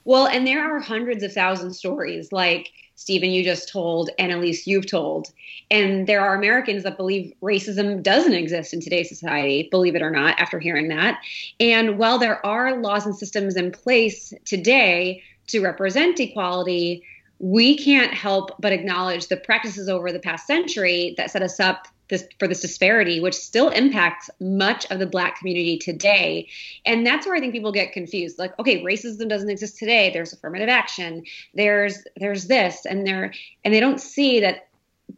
[0.04, 4.68] Well, and there are hundreds of thousand stories like Stephen, you just told, and Elise,
[4.68, 5.32] you've told.
[5.72, 10.12] And there are Americans that believe racism doesn't exist in today's society, believe it or
[10.12, 11.20] not, after hearing that.
[11.60, 17.04] And while there are laws and systems in place today to represent equality,
[17.40, 21.88] we can't help but acknowledge the practices over the past century that set us up
[22.12, 26.47] this for this disparity, which still impacts much of the black community today.
[26.86, 28.38] And that's where I think people get confused.
[28.38, 30.12] Like, okay, racism doesn't exist today.
[30.12, 31.24] There's affirmative action.
[31.56, 33.34] There's there's this, and there
[33.65, 34.67] and they don't see that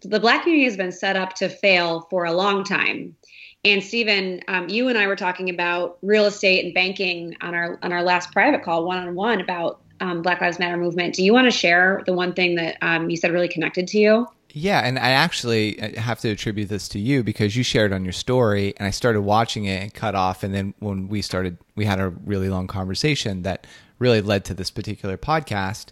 [0.01, 3.15] the black community has been set up to fail for a long time.
[3.65, 7.79] And Stephen, um, you and I were talking about real estate and banking on our
[7.81, 11.15] on our last private call, one on one, about um, Black Lives Matter movement.
[11.15, 13.97] Do you want to share the one thing that um, you said really connected to
[13.97, 14.27] you?
[14.55, 18.05] Yeah, and I actually uh, have to attribute this to you because you shared on
[18.05, 20.43] your story, and I started watching it and cut off.
[20.43, 23.65] And then when we started, we had a really long conversation that
[23.97, 25.87] really led to this particular podcast.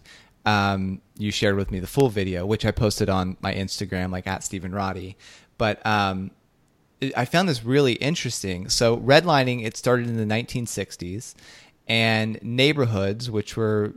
[0.46, 4.28] Um, you shared with me the full video, which I posted on my Instagram, like
[4.28, 5.16] at Stephen Roddy.
[5.58, 6.30] But um,
[7.16, 8.68] I found this really interesting.
[8.68, 11.34] So redlining, it started in the 1960s,
[11.88, 13.92] and neighborhoods, which were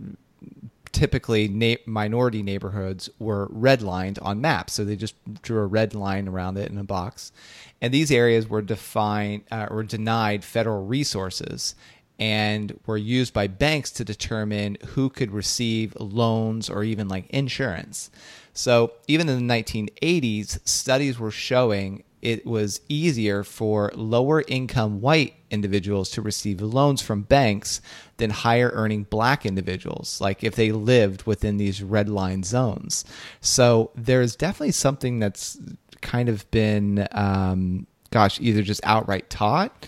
[0.95, 4.73] typically na- minority neighborhoods were redlined on maps.
[4.73, 7.33] So they just drew a red line around it in a box.
[7.81, 11.75] And these areas were defined uh, or denied federal resources
[12.17, 18.09] and were used by banks to determine who could receive loans or even like insurance.
[18.53, 25.35] So even in the 1980s, studies were showing it was easier for lower income white
[25.51, 27.81] individuals to receive loans from banks
[28.17, 33.05] than higher earning black individuals, like if they lived within these red line zones.
[33.41, 35.59] So there's definitely something that's
[36.01, 39.87] kind of been, um, gosh, either just outright taught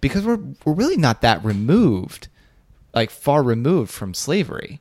[0.00, 2.28] because we're, we're really not that removed,
[2.94, 4.80] like far removed from slavery.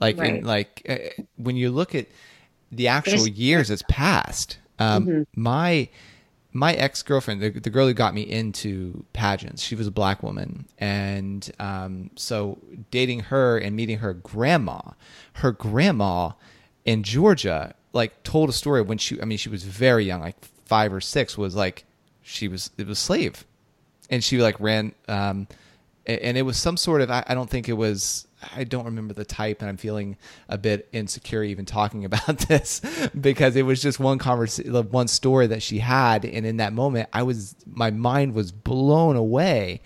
[0.00, 0.36] Like, right.
[0.36, 2.08] in, like uh, when you look at
[2.72, 5.22] the actual years that's passed, um, mm-hmm.
[5.40, 5.88] my
[6.56, 10.22] my ex girlfriend, the, the girl who got me into pageants, she was a black
[10.22, 12.58] woman, and um, so
[12.92, 14.80] dating her and meeting her grandma,
[15.34, 16.30] her grandma
[16.84, 20.36] in Georgia, like told a story when she, I mean, she was very young, like
[20.64, 21.84] five or six, was like
[22.22, 23.44] she was it was slave,
[24.08, 25.48] and she like ran, um,
[26.06, 29.14] and it was some sort of I, I don't think it was I don't remember
[29.14, 30.16] the type, and I'm feeling
[30.48, 32.80] a bit insecure even talking about this
[33.18, 37.08] because it was just one conversation, one story that she had, and in that moment,
[37.12, 39.80] I was my mind was blown away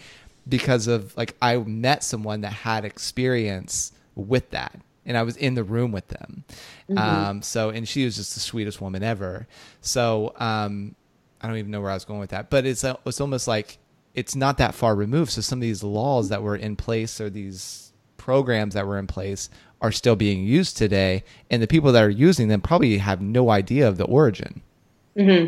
[0.48, 5.54] because of like I met someone that had experience with that, and I was in
[5.54, 6.44] the room with them.
[6.88, 6.98] Mm-hmm.
[6.98, 9.46] Um, so, and she was just the sweetest woman ever.
[9.80, 10.94] So, um,
[11.40, 13.78] I don't even know where I was going with that, but it's it's almost like
[14.14, 15.30] it's not that far removed.
[15.32, 17.87] So some of these laws that were in place or these
[18.28, 19.48] programs that were in place
[19.80, 23.48] are still being used today, and the people that are using them probably have no
[23.48, 24.60] idea of the origin.
[25.16, 25.46] Mm-hmm.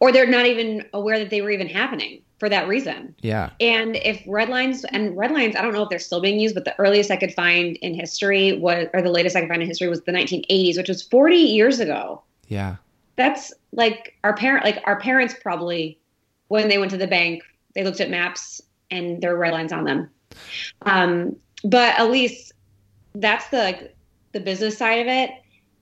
[0.00, 3.14] Or they're not even aware that they were even happening for that reason.
[3.20, 3.50] Yeah.
[3.60, 6.56] And if red lines and red lines, I don't know if they're still being used,
[6.56, 9.62] but the earliest I could find in history was, or the latest I could find
[9.62, 12.20] in history was the 1980s, which was 40 years ago.
[12.48, 12.76] Yeah.
[13.14, 16.00] That's like our parent, like our parents probably,
[16.48, 17.44] when they went to the bank,
[17.76, 20.10] they looked at maps and there were red lines on them.
[20.82, 22.52] Um, but Elise,
[23.14, 23.90] that's the
[24.32, 25.30] the business side of it.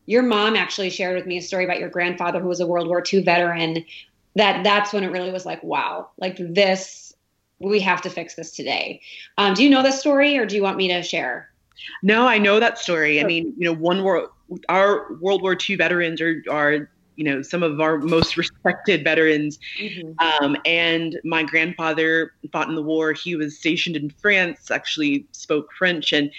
[0.07, 2.89] Your mom actually shared with me a story about your grandfather who was a World
[2.89, 3.85] War II veteran.
[4.37, 7.15] That that's when it really was like, wow, like this,
[7.59, 9.01] we have to fix this today.
[9.39, 11.51] Um, do you know this story, or do you want me to share?
[12.03, 13.21] No, I know that story.
[13.21, 14.31] I mean, you know, one world,
[14.69, 19.59] our World War II veterans are are you know some of our most respected veterans
[19.79, 20.12] mm-hmm.
[20.18, 25.72] um, and my grandfather fought in the war he was stationed in france actually spoke
[25.72, 26.31] french and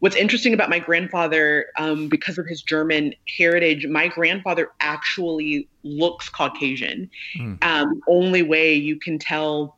[0.00, 6.28] what's interesting about my grandfather um, because of his german heritage my grandfather actually looks
[6.28, 7.62] caucasian mm.
[7.64, 9.76] um, only way you can tell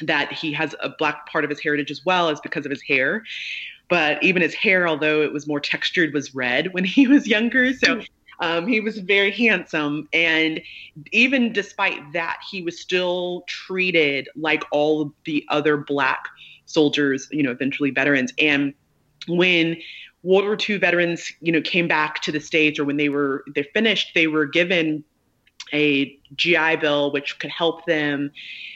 [0.00, 2.82] that he has a black part of his heritage as well is because of his
[2.82, 3.24] hair
[3.88, 7.72] but even his hair, although it was more textured, was red when he was younger.
[7.74, 8.08] So mm.
[8.40, 10.08] Um, he was very handsome.
[10.12, 10.60] And
[11.12, 16.26] even despite that, he was still treated like all the other Black
[16.66, 18.32] soldiers, you know, eventually veterans.
[18.38, 18.74] And
[19.28, 19.76] when
[20.22, 23.44] World War II veterans, you know, came back to the States or when they were
[23.54, 25.04] they finished, they were given
[25.72, 28.30] a GI Bill, which could help them,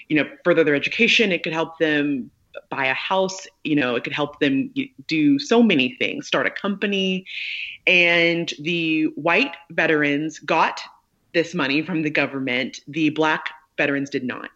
[0.09, 1.33] you know, further their education.
[1.33, 2.31] It could help them
[2.69, 3.47] buy a house.
[3.65, 4.73] You know, it could help them
[5.07, 7.27] do so many things, start a company.
[7.87, 10.81] And the white veterans got
[11.33, 14.51] this money from the government, the black veterans did not.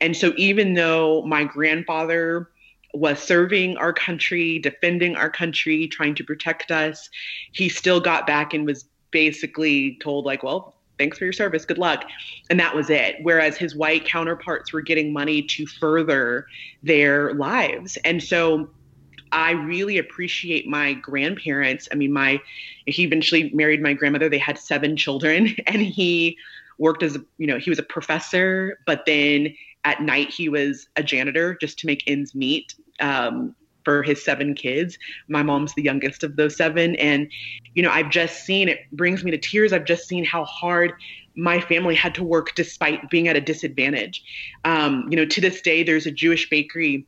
[0.00, 2.50] And so, even though my grandfather
[2.94, 7.10] was serving our country, defending our country, trying to protect us,
[7.52, 11.78] he still got back and was basically told, like, well, thanks for your service, good
[11.78, 12.04] luck.
[12.50, 13.16] And that was it.
[13.22, 16.46] Whereas his white counterparts were getting money to further
[16.82, 17.96] their lives.
[18.04, 18.70] And so
[19.32, 21.88] I really appreciate my grandparents.
[21.92, 22.40] I mean, my
[22.86, 24.28] he eventually married my grandmother.
[24.28, 26.36] They had seven children, and he
[26.78, 30.88] worked as a, you know he was a professor, but then at night he was
[30.96, 32.74] a janitor just to make ends meet.
[33.00, 33.54] Um,
[33.88, 34.98] for his seven kids.
[35.28, 36.94] My mom's the youngest of those seven.
[36.96, 37.26] And,
[37.74, 39.72] you know, I've just seen it brings me to tears.
[39.72, 40.92] I've just seen how hard
[41.36, 44.22] my family had to work despite being at a disadvantage.
[44.66, 47.06] Um, you know, to this day, there's a Jewish bakery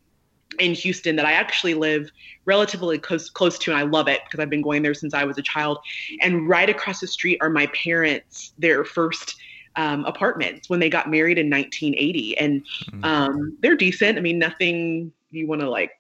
[0.59, 2.11] in Houston that I actually live
[2.47, 5.25] relatively close close to, and I love it because I've been going there since I
[5.25, 5.81] was a child.
[6.23, 9.37] And right across the street are my parents, their first
[9.77, 13.05] um, apartments when they got married in 1980, and mm.
[13.05, 14.17] um, they're decent.
[14.17, 16.00] I mean, nothing you want to like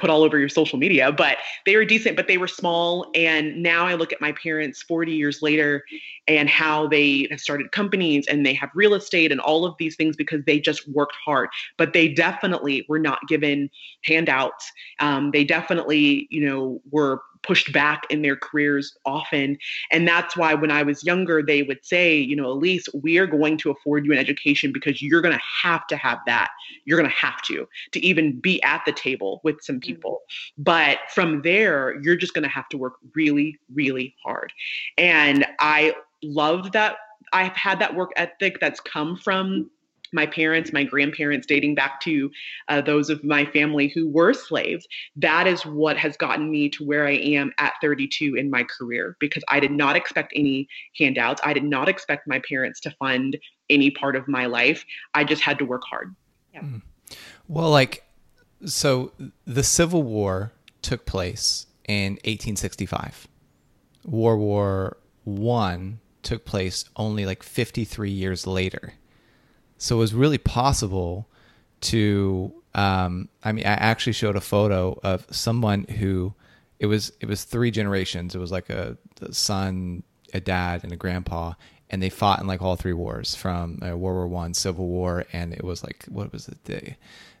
[0.00, 1.36] put all over your social media, but
[1.66, 3.10] they were decent, but they were small.
[3.14, 5.84] And now I look at my parents 40 years later
[6.26, 9.96] and how they have started companies and they have real estate and all of these
[9.96, 11.50] things because they just worked hard.
[11.76, 13.70] But they definitely were not given
[14.04, 14.72] handouts.
[15.00, 19.58] Um, they definitely, you know, were pushed back in their careers often.
[19.90, 23.26] And that's why when I was younger, they would say, you know, Elise, we are
[23.26, 26.50] going to afford you an education because you're going to have to have that.
[26.84, 29.80] You're going to have to, to even be at the table with some mm-hmm.
[29.80, 30.20] people.
[30.58, 34.52] But from there, you're just going to have to work really, really hard.
[34.98, 36.96] And I love that
[37.32, 39.70] I've had that work ethic that's come from
[40.12, 42.30] my parents, my grandparents, dating back to
[42.68, 44.86] uh, those of my family who were slaves.
[45.16, 49.16] That is what has gotten me to where I am at 32 in my career
[49.20, 50.68] because I did not expect any
[50.98, 51.40] handouts.
[51.44, 54.84] I did not expect my parents to fund any part of my life.
[55.14, 56.14] I just had to work hard.
[56.52, 56.60] Yeah.
[56.60, 56.76] Hmm.
[57.48, 58.04] Well, like,
[58.64, 59.12] so
[59.46, 63.28] the Civil War took place in 1865.
[64.04, 68.94] World War One took place only like 53 years later.
[69.80, 71.26] So it was really possible
[71.82, 72.52] to.
[72.72, 76.34] Um, I mean, I actually showed a photo of someone who
[76.78, 77.12] it was.
[77.20, 78.34] It was three generations.
[78.34, 80.02] It was like a, a son,
[80.34, 81.54] a dad, and a grandpa,
[81.88, 85.24] and they fought in like all three wars from uh, World War One, Civil War,
[85.32, 86.94] and it was like what was it the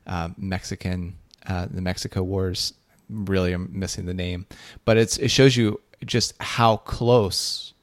[0.06, 2.72] uh, Mexican uh, the Mexico Wars.
[3.10, 4.46] Really, I'm missing the name,
[4.86, 7.74] but it's it shows you just how close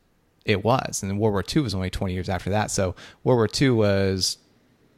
[0.46, 1.04] it was.
[1.04, 2.72] And World War II was only 20 years after that.
[2.72, 4.38] So World War II was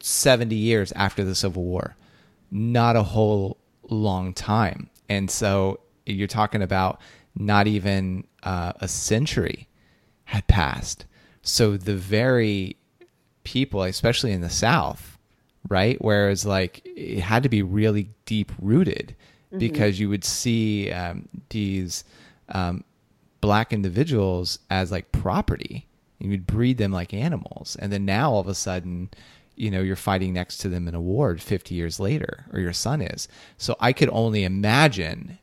[0.01, 1.95] 70 years after the Civil War,
[2.51, 3.57] not a whole
[3.89, 4.89] long time.
[5.07, 6.99] And so you're talking about
[7.35, 9.67] not even uh, a century
[10.25, 11.05] had passed.
[11.41, 12.75] So the very
[13.43, 15.17] people, especially in the South,
[15.67, 15.97] right?
[16.01, 19.15] Whereas like it had to be really deep rooted
[19.47, 19.59] mm-hmm.
[19.59, 22.03] because you would see um, these
[22.49, 22.83] um,
[23.41, 25.87] black individuals as like property.
[26.19, 29.09] You would breed them like animals, and then now all of a sudden,
[29.59, 32.73] you know, you're fighting next to them in a ward 50 years later, or your
[32.73, 33.27] son is.
[33.57, 35.37] So I could only imagine.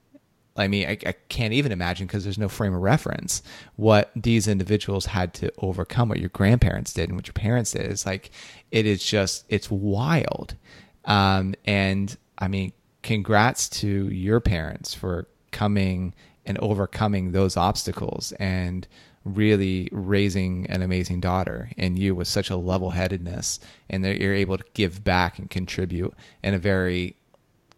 [0.57, 3.43] I mean, I, I can't even imagine because there's no frame of reference
[3.77, 7.83] what these individuals had to overcome, what your grandparents did and what your parents did.
[7.83, 8.31] It's like,
[8.71, 10.57] it is just, it's wild.
[11.05, 16.14] Um, and I mean, congrats to your parents for coming
[16.47, 18.89] and overcoming those obstacles and
[19.35, 23.59] really raising an amazing daughter and you with such a level-headedness
[23.91, 27.16] and that you're able to give back and contribute in a very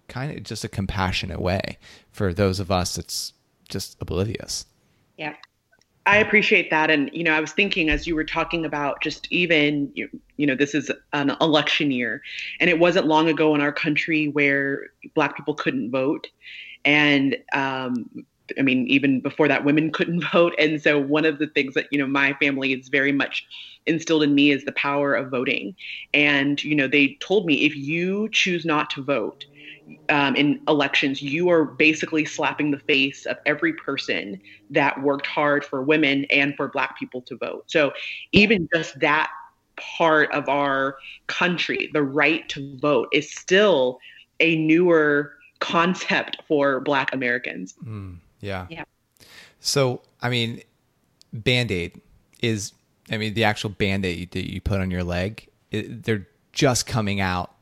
[0.08, 1.78] kind of just a compassionate way
[2.12, 3.32] for those of us that's
[3.68, 4.66] just oblivious
[5.16, 5.34] yeah
[6.08, 6.90] I appreciate that.
[6.90, 10.46] And, you know, I was thinking as you were talking about just even, you, you
[10.46, 12.22] know, this is an election year,
[12.60, 16.28] and it wasn't long ago in our country where Black people couldn't vote.
[16.86, 18.08] And um,
[18.58, 20.54] I mean, even before that, women couldn't vote.
[20.58, 23.46] And so one of the things that, you know, my family is very much
[23.86, 25.74] instilled in me is the power of voting.
[26.14, 29.44] And, you know, they told me if you choose not to vote,
[30.10, 34.40] um, in elections, you are basically slapping the face of every person
[34.70, 37.64] that worked hard for women and for Black people to vote.
[37.66, 37.92] So
[38.32, 39.30] even just that
[39.76, 43.98] part of our country, the right to vote, is still
[44.40, 47.74] a newer concept for Black Americans.
[47.84, 48.18] Mm.
[48.40, 48.66] Yeah.
[48.70, 48.84] Yeah.
[49.60, 50.62] So, I mean,
[51.32, 52.00] Band Aid
[52.40, 52.72] is,
[53.10, 56.86] I mean, the actual Band Aid that you put on your leg, it, they're just
[56.86, 57.54] coming out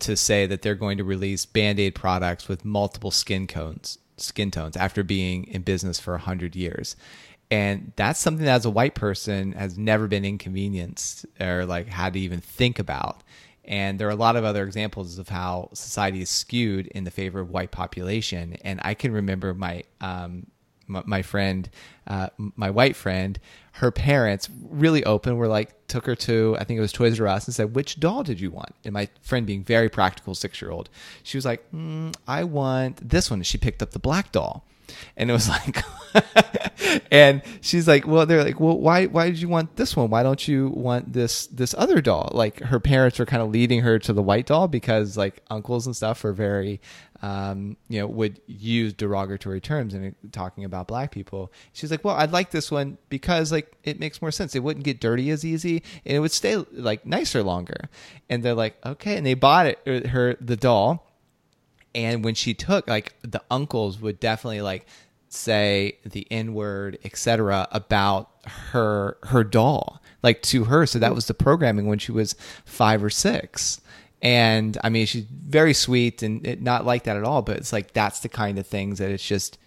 [0.00, 4.50] to say that they're going to release Band Aid products with multiple skin tones, skin
[4.50, 6.96] tones after being in business for 100 years.
[7.50, 12.14] And that's something that as a white person has never been inconvenienced or like had
[12.14, 13.22] to even think about.
[13.66, 17.10] And there are a lot of other examples of how society is skewed in the
[17.10, 18.56] favor of white population.
[18.62, 20.46] And I can remember my um,
[20.88, 21.68] my, friend,
[22.06, 23.38] uh, my white friend,
[23.72, 27.26] her parents really open were like took her to I think it was Toys R
[27.26, 30.62] Us and said, "Which doll did you want?" And my friend, being very practical six
[30.62, 30.88] year old,
[31.22, 34.64] she was like, mm, "I want this one." She picked up the black doll
[35.16, 35.84] and it was like
[37.10, 40.10] and she's like well they're like well why why did you want this one?
[40.10, 42.30] Why don't you want this this other doll?
[42.32, 45.86] Like her parents were kind of leading her to the white doll because like uncles
[45.86, 46.80] and stuff are very
[47.22, 51.52] um, you know would use derogatory terms and talking about black people.
[51.72, 54.54] She's like well i'd like this one because like it makes more sense.
[54.54, 57.88] It wouldn't get dirty as easy and it would stay like nicer longer.
[58.28, 59.16] And they're like okay.
[59.16, 61.05] And they bought it er, her the doll
[61.96, 64.86] and when she took like the uncles would definitely like
[65.28, 70.86] say the n word etc about her her doll like to her.
[70.86, 72.34] So that was the programming when she was
[72.64, 73.80] 5 or 6
[74.22, 77.70] and i mean she's very sweet and it, not like that at all but it's
[77.70, 79.58] like that's the kind of things that it's just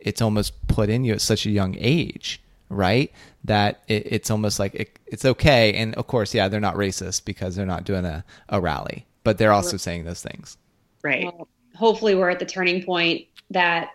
[0.00, 3.12] it's almost put in you at such a young age right?
[3.44, 5.74] That it, it's almost like it, it's okay.
[5.74, 9.38] And of course yeah they're not racist because they're not doing a, a rally but
[9.38, 10.56] they're also saying those things.
[11.02, 11.24] Right.
[11.24, 13.90] Well, hopefully we're at the turning point that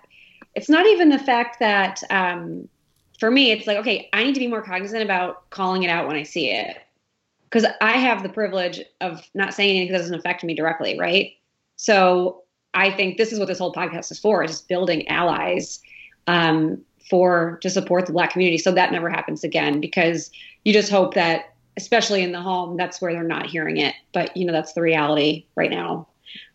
[0.56, 2.68] it's not even the fact that um,
[3.20, 6.08] for me it's like okay i need to be more cognizant about calling it out
[6.08, 6.78] when i see it.
[7.44, 11.34] Because i have the privilege of not saying anything that doesn't affect me directly right?
[11.76, 15.80] So i think this is what this whole podcast is for is building allies
[16.28, 19.80] um, for to support the black community so that never happens again.
[19.80, 20.30] Because
[20.66, 23.96] you just hope that especially in the home that's where they're not hearing it.
[24.14, 26.08] But you know that's the reality right now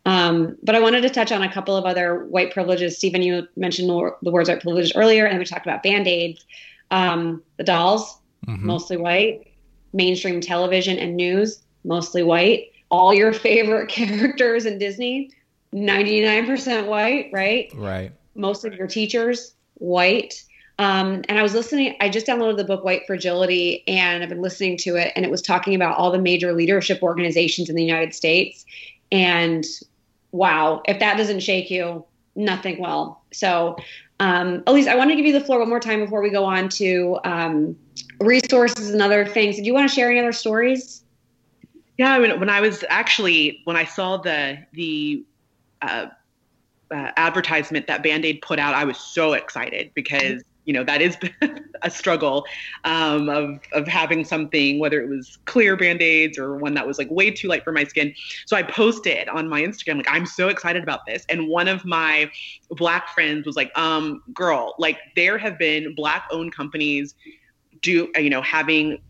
[0.05, 2.97] um, but I wanted to touch on a couple of other white privileges.
[2.97, 6.45] Stephen, you mentioned the words white privilege earlier, and we talked about band aids.
[6.91, 8.67] Um, the dolls, mm-hmm.
[8.67, 9.49] mostly white.
[9.93, 12.73] Mainstream television and news, mostly white.
[12.91, 15.31] All your favorite characters in Disney,
[15.73, 17.71] 99% white, right?
[17.75, 18.13] Right.
[18.35, 20.43] Most of your teachers, white.
[20.79, 24.43] Um, and I was listening, I just downloaded the book White Fragility and I've been
[24.43, 25.13] listening to it.
[25.15, 28.65] And it was talking about all the major leadership organizations in the United States.
[29.13, 29.65] And
[30.33, 32.05] wow, if that doesn't shake you,
[32.35, 33.21] nothing will.
[33.33, 33.77] So,
[34.19, 36.45] um, Elise, I want to give you the floor one more time before we go
[36.45, 37.77] on to um,
[38.21, 39.57] resources and other things.
[39.57, 41.03] Do you want to share any other stories?
[41.99, 45.25] Yeah, I mean, when I was actually when I saw the the
[45.83, 46.07] uh,
[46.91, 51.03] uh, advertisement that Band Aid put out, I was so excited because you know that
[51.03, 51.17] is
[51.83, 52.47] a struggle
[52.85, 57.11] um, of of having something whether it was clear band-aids or one that was like
[57.11, 58.15] way too light for my skin.
[58.47, 61.25] So i posted on my instagram like i'm so excited about this.
[61.29, 62.31] And one of my
[62.71, 67.15] black friends was like um girl like there have been black owned companies
[67.81, 69.01] do you know having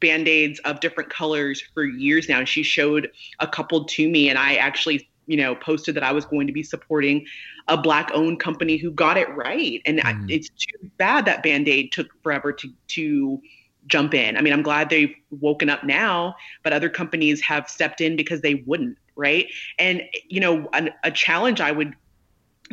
[0.00, 2.38] band-aids of different colors for years now.
[2.38, 3.10] And she showed
[3.40, 6.52] a couple to me and i actually you know posted that i was going to
[6.52, 7.24] be supporting
[7.68, 9.80] a black owned company who got it right.
[9.86, 10.30] And mm.
[10.30, 13.40] it's too bad that Band Aid took forever to, to
[13.86, 14.36] jump in.
[14.36, 18.40] I mean, I'm glad they've woken up now, but other companies have stepped in because
[18.42, 19.46] they wouldn't, right?
[19.78, 21.94] And, you know, an, a challenge I would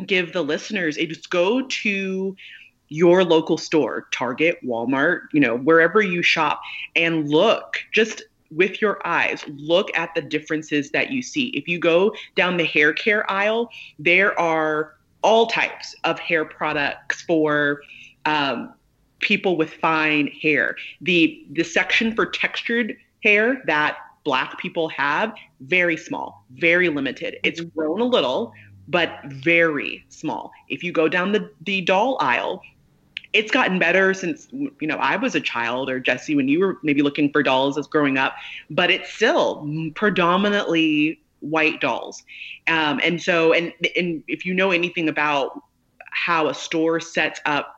[0.06, 2.36] give the listeners is go to
[2.88, 6.60] your local store, Target, Walmart, you know, wherever you shop,
[6.94, 8.22] and look, just
[8.54, 11.48] with your eyes, look at the differences that you see.
[11.48, 17.22] If you go down the hair care aisle, there are all types of hair products
[17.22, 17.82] for
[18.26, 18.72] um,
[19.20, 20.76] people with fine hair.
[21.00, 27.38] The the section for textured hair that black people have very small, very limited.
[27.42, 28.52] It's grown a little,
[28.88, 30.52] but very small.
[30.68, 32.62] If you go down the the doll aisle,
[33.32, 36.78] it's gotten better since you know I was a child or Jesse when you were
[36.82, 38.34] maybe looking for dolls as growing up,
[38.70, 42.22] but it's still predominantly white dolls.
[42.68, 45.60] Um, and so, and and if you know anything about
[46.10, 47.76] how a store sets up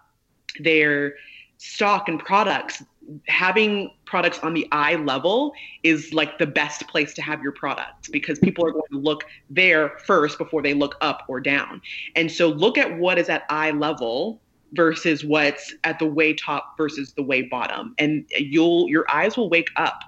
[0.60, 1.14] their
[1.58, 2.82] stock and products,
[3.28, 5.52] having products on the eye level
[5.82, 9.24] is like the best place to have your products because people are going to look
[9.50, 11.80] there first before they look up or down.
[12.16, 14.40] And so look at what is at eye level
[14.74, 17.94] versus what's at the way top versus the way bottom.
[17.98, 20.02] And you'll your eyes will wake up.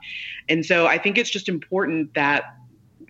[0.48, 2.44] And so i think it's just important that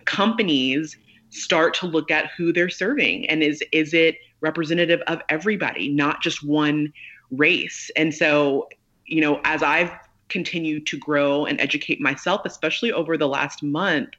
[0.05, 0.97] companies
[1.29, 6.21] start to look at who they're serving and is is it representative of everybody not
[6.21, 6.93] just one
[7.31, 7.91] race.
[7.95, 8.67] And so
[9.05, 9.91] you know as i've
[10.29, 14.09] continue to grow and educate myself, especially over the last month,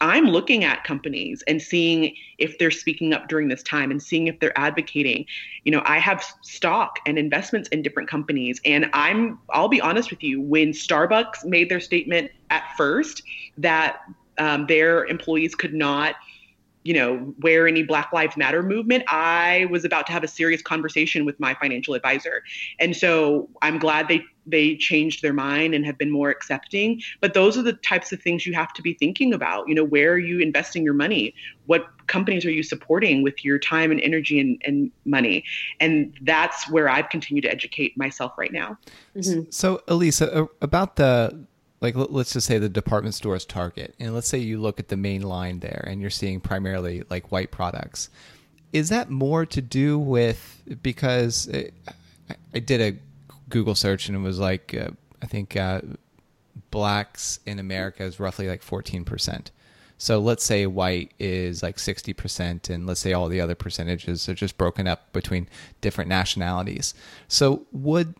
[0.00, 4.26] I'm looking at companies and seeing if they're speaking up during this time and seeing
[4.26, 5.26] if they're advocating.
[5.64, 8.60] You know, I have stock and investments in different companies.
[8.64, 13.22] And I'm, I'll be honest with you, when Starbucks made their statement at first
[13.58, 14.00] that
[14.38, 16.16] um, their employees could not
[16.84, 20.62] you know, wear any Black Lives Matter movement, I was about to have a serious
[20.62, 22.44] conversation with my financial advisor.
[22.78, 27.02] And so I'm glad they they changed their mind and have been more accepting.
[27.20, 29.68] But those are the types of things you have to be thinking about.
[29.68, 31.34] You know, where are you investing your money?
[31.66, 35.44] What companies are you supporting with your time and energy and, and money?
[35.80, 38.78] And that's where I've continued to educate myself right now.
[39.16, 39.50] Mm-hmm.
[39.50, 41.46] So, Elisa, about the
[41.80, 44.96] like let's just say the department store's Target, and let's say you look at the
[44.96, 48.08] main line there, and you're seeing primarily like white products.
[48.72, 51.74] Is that more to do with because it,
[52.54, 52.98] I did a
[53.48, 54.90] Google search and it was like uh,
[55.22, 55.80] I think uh,
[56.70, 59.50] blacks in America is roughly like fourteen percent.
[59.98, 64.34] So let's say white is like 60%, and let's say all the other percentages are
[64.34, 65.48] just broken up between
[65.80, 66.94] different nationalities.
[67.28, 68.14] So, would,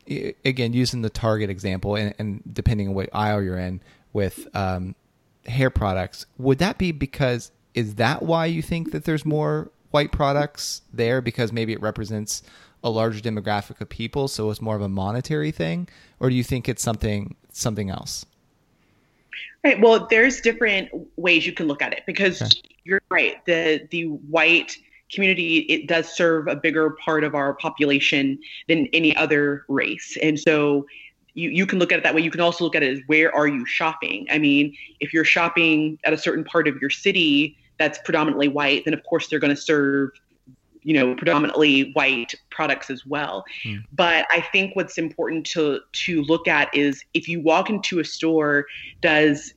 [0.45, 3.83] again, using the Target example, and, and depending on what aisle you're in
[4.15, 4.95] with um,
[5.45, 10.13] hair products, would that be because, is that why you think that there's more white
[10.13, 11.21] products there?
[11.21, 12.43] Because maybe it represents
[12.85, 15.89] a larger demographic of people, so it's more of a monetary thing?
[16.21, 18.27] Or do you think it's something something else?
[19.65, 19.81] Right.
[19.81, 22.53] Well, there's different ways you can look at it because okay.
[22.85, 23.45] you're right.
[23.47, 24.77] The the white
[25.13, 30.39] community it does serve a bigger part of our population than any other race, and
[30.39, 30.87] so
[31.37, 32.23] you, you can look at it that way.
[32.23, 34.27] You can also look at it as where are you shopping?
[34.31, 38.85] I mean, if you're shopping at a certain part of your city that's predominantly white,
[38.87, 40.11] then of course they're going to serve
[40.87, 43.45] you know predominantly white products as well.
[43.65, 43.85] Mm.
[43.93, 48.05] but i think what's important to to look at is if you walk into a
[48.05, 48.67] store
[49.01, 49.53] does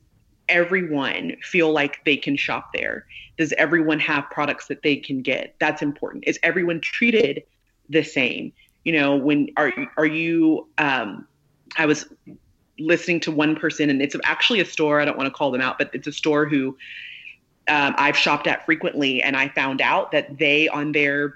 [0.50, 3.06] everyone feel like they can shop there?
[3.38, 5.56] Does everyone have products that they can get?
[5.60, 6.26] That's important.
[6.28, 7.44] Is everyone treated
[7.88, 8.52] the same?
[8.84, 11.28] You know when are are you um
[11.78, 12.06] i was
[12.80, 15.62] listening to one person and it's actually a store i don't want to call them
[15.62, 16.76] out but it's a store who
[17.70, 21.36] um, I've shopped at frequently, and I found out that they on their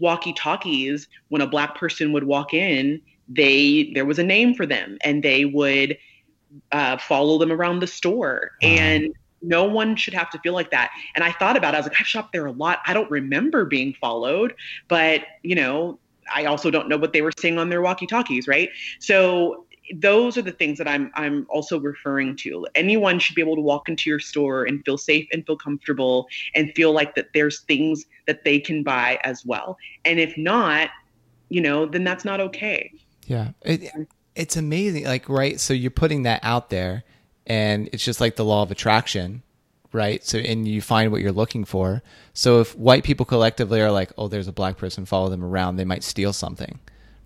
[0.00, 4.66] walkie talkies when a black person would walk in they there was a name for
[4.66, 5.98] them and they would
[6.72, 8.52] uh, follow them around the store.
[8.62, 10.90] And no one should have to feel like that.
[11.14, 12.80] And i thought about it i was like i've shopped there a lot.
[12.86, 14.54] I don't remember being followed
[14.88, 15.98] but you know
[16.34, 18.70] i also don't know what they were saying on their walkie talkies right?
[18.98, 19.66] So
[19.96, 22.66] those are the things that I'm I'm also referring to.
[22.74, 26.28] Anyone should be able to walk into your store and feel safe and feel comfortable
[26.54, 29.78] and feel like that there's things that they can buy as well.
[30.04, 30.90] And if not,
[31.48, 32.92] you know, then that's not okay.
[33.26, 33.50] Yeah.
[33.62, 33.90] It,
[34.38, 37.02] it's amazing like right so you're putting that out there
[37.46, 39.42] and it's just like the law of attraction
[39.92, 42.02] right so and you find what you're looking for
[42.34, 45.74] so if white people collectively are like oh there's a black person follow them around
[45.74, 46.78] they might steal something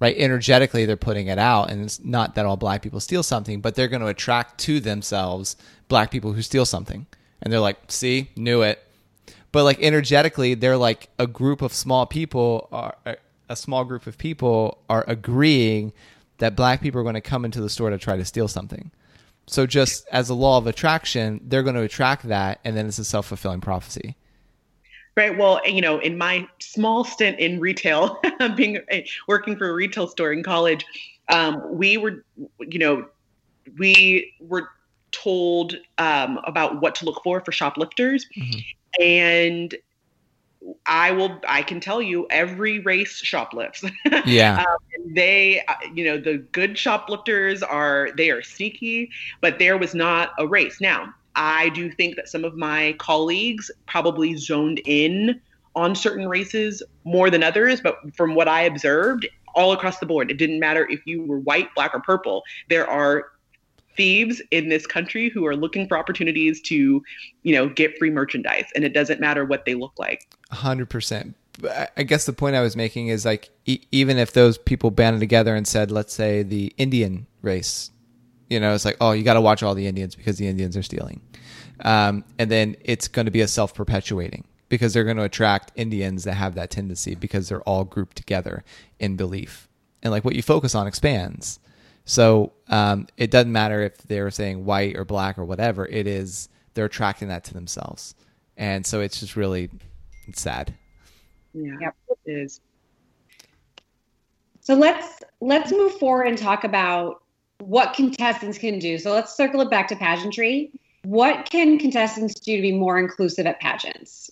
[0.03, 0.17] right?
[0.19, 3.77] Energetically, they're putting it out, and it's not that all black people steal something, but
[3.77, 5.55] they're going to attract to themselves
[5.87, 7.07] black people who steal something,
[7.41, 8.85] and they're like, "See, knew it."
[9.53, 12.97] But like energetically, they're like a group of small people are
[13.49, 15.93] a small group of people are agreeing
[16.39, 18.91] that black people are going to come into the store to try to steal something.
[19.47, 22.99] So just as a law of attraction, they're going to attract that, and then it's
[22.99, 24.17] a self fulfilling prophecy.
[25.15, 25.37] Right.
[25.37, 28.21] Well, you know, in my small stint in retail,
[28.57, 28.79] being
[29.29, 30.87] working for a retail store in college,
[31.29, 32.25] um, we were,
[32.61, 33.07] you know,
[33.79, 34.69] we were
[35.11, 38.59] told um, about what to look for for shoplifters, mm-hmm.
[39.03, 39.75] and
[40.87, 41.41] I will.
[41.47, 43.85] I can tell you, every race shoplifts.
[44.25, 44.65] Yeah.
[44.67, 49.11] um, they, uh, you know, the good shoplifters are they are sneaky,
[49.41, 50.81] but there was not a race.
[50.81, 55.41] Now, I do think that some of my colleagues probably zoned in
[55.75, 60.31] on certain races more than others, but from what I observed, all across the board,
[60.31, 62.43] it didn't matter if you were white, black, or purple.
[62.69, 63.27] There are
[63.97, 67.03] thieves in this country who are looking for opportunities to,
[67.43, 70.27] you know, get free merchandise, and it doesn't matter what they look like.
[70.51, 71.37] Hundred percent.
[71.97, 75.21] I guess the point I was making is like, e- even if those people banded
[75.21, 77.91] together and said, let's say the Indian race
[78.53, 80.77] you know, it's like, oh, you got to watch all the Indians because the Indians
[80.77, 81.23] are stealing.
[81.81, 85.73] Um, and then it's going to be a self perpetuating because they're going to attract
[85.75, 88.63] Indians that have that tendency because they're all grouped together
[88.99, 89.69] in belief.
[90.03, 91.61] And like what you focus on expands.
[92.05, 96.49] So um, it doesn't matter if they're saying white or black or whatever, it is,
[96.75, 98.15] they're attracting that to themselves.
[98.57, 99.71] And so it's just really
[100.27, 100.75] it's sad.
[101.55, 101.97] Yeah, yep.
[102.09, 102.61] it is.
[104.61, 107.23] So let's let's move forward and talk about
[107.63, 108.99] what contestants can do.
[108.99, 110.71] So let's circle it back to pageantry.
[111.05, 114.31] What can contestants do to be more inclusive at pageants?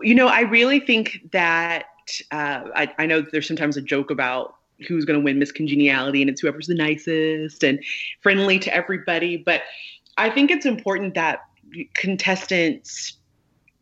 [0.00, 1.84] You know, I really think that
[2.30, 4.56] uh, I, I know there's sometimes a joke about
[4.88, 7.82] who's going to win Miss Congeniality, and it's whoever's the nicest and
[8.20, 9.36] friendly to everybody.
[9.36, 9.62] But
[10.16, 11.40] I think it's important that
[11.94, 13.16] contestants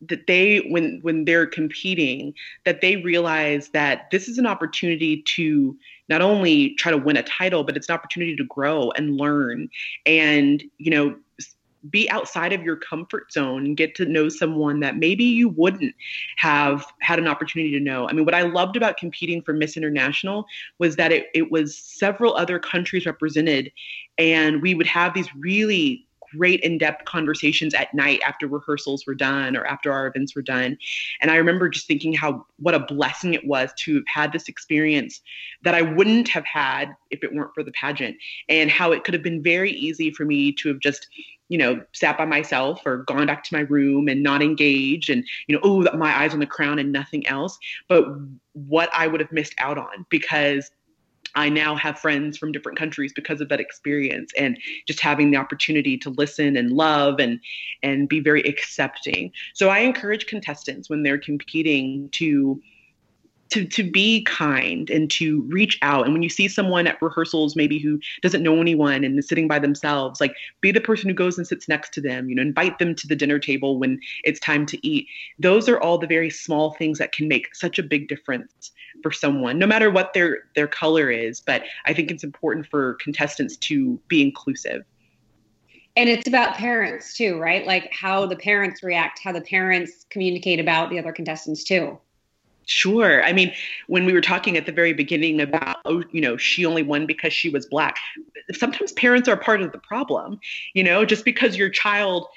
[0.09, 2.33] that they when when they're competing
[2.65, 5.77] that they realize that this is an opportunity to
[6.09, 9.69] not only try to win a title but it's an opportunity to grow and learn
[10.05, 11.15] and you know
[11.89, 15.93] be outside of your comfort zone and get to know someone that maybe you wouldn't
[16.37, 18.07] have had an opportunity to know.
[18.07, 20.45] I mean, what I loved about competing for Miss International
[20.79, 23.71] was that it, it was several other countries represented,
[24.17, 29.55] and we would have these really great in-depth conversations at night after rehearsals were done
[29.55, 30.77] or after our events were done.
[31.21, 34.47] And i remember just thinking how what a blessing it was to have had this
[34.47, 35.21] experience
[35.63, 38.17] that i wouldn't have had if it weren't for the pageant
[38.49, 41.07] and how it could have been very easy for me to have just
[41.49, 45.25] you know sat by myself or gone back to my room and not engaged and
[45.47, 47.57] you know oh my eyes on the crown and nothing else
[47.87, 48.05] but
[48.53, 50.71] what i would have missed out on because
[51.35, 54.57] I now have friends from different countries because of that experience and
[54.87, 57.39] just having the opportunity to listen and love and
[57.81, 59.31] and be very accepting.
[59.53, 62.61] So I encourage contestants when they're competing to
[63.49, 66.05] to to be kind and to reach out.
[66.05, 69.47] And when you see someone at rehearsals maybe who doesn't know anyone and is sitting
[69.47, 72.41] by themselves like be the person who goes and sits next to them you know
[72.41, 75.07] invite them to the dinner table when it's time to eat.
[75.39, 78.71] Those are all the very small things that can make such a big difference
[79.01, 81.39] for someone no matter what their their color is.
[81.39, 84.83] But i think it's important for contestants to be inclusive.
[85.95, 87.67] And it's about parents too right?
[87.67, 91.99] Like how the parents react how the parents communicate about the other contestants too
[92.65, 93.23] Sure.
[93.23, 93.53] I mean,
[93.87, 97.05] when we were talking at the very beginning about, oh, you know, she only won
[97.05, 97.97] because she was black,
[98.53, 100.39] sometimes parents are part of the problem.
[100.73, 102.27] You know, just because your child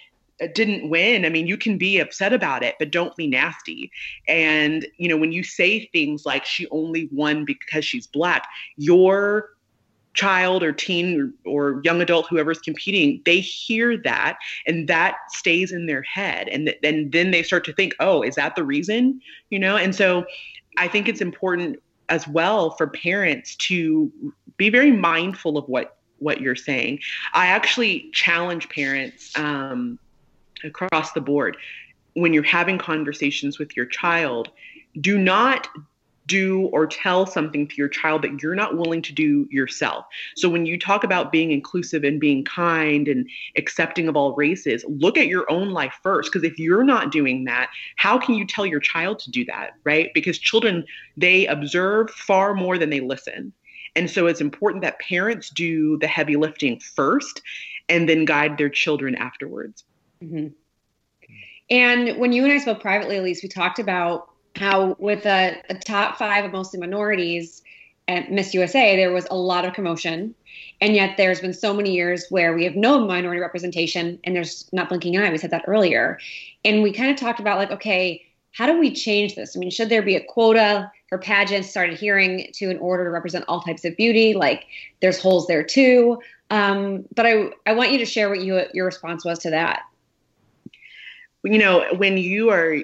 [0.41, 3.91] uh, didn't win, I mean, you can be upset about it, but don't be nasty.
[4.27, 9.51] And, you know, when you say things like she only won because she's black, you're
[10.17, 15.73] child or teen or, or, young adult whoever's competing they hear that and that stays
[15.73, 16.49] in their head.
[16.49, 19.21] And, th- and then they start to think oh is that the reason?
[19.51, 19.77] You know?
[19.77, 20.25] And so
[20.79, 24.12] i think it's important as well for parents to
[24.57, 26.99] be very mindful of what what you're saying.
[27.35, 29.99] I actually challenge parents um,
[30.64, 31.59] across the board.
[32.14, 34.51] When you're having conversations with your child
[35.01, 35.69] do not
[36.27, 40.05] do or tell something to your child that you're not willing to do yourself.
[40.37, 44.85] So when you talk about being inclusive and being kind and accepting of all races,
[44.89, 48.47] look at your own life first because if you're not doing that, how can you
[48.47, 50.11] tell your child to do that, right?
[50.14, 50.85] Because children
[51.16, 53.53] they observe far more than they listen.
[53.95, 57.41] And so it's important that parents do the heavy lifting first
[57.89, 59.85] and then guide their children afterwards.
[60.22, 60.49] Mm-hmm.
[61.70, 65.74] And when you and I spoke privately, Elise, we talked about how with a, a
[65.74, 67.62] top five of mostly minorities
[68.09, 70.34] at Miss USA, there was a lot of commotion.
[70.80, 74.68] And yet there's been so many years where we have no minority representation and there's
[74.72, 75.30] not blinking an eye.
[75.30, 76.18] We said that earlier.
[76.64, 79.57] And we kind of talked about like, okay, how do we change this?
[79.57, 81.68] I mean, should there be a quota for pageants?
[81.68, 84.34] Start adhering to in order to represent all types of beauty.
[84.34, 84.66] Like
[85.00, 86.20] there's holes there too.
[86.50, 89.82] Um, but I, I want you to share what you, your response was to that.
[91.42, 92.78] You know, when you are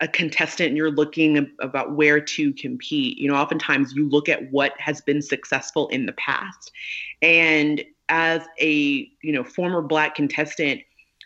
[0.00, 4.50] a contestant and you're looking about where to compete, you know, oftentimes you look at
[4.52, 6.70] what has been successful in the past.
[7.22, 10.82] And as a, you know, former black contestant,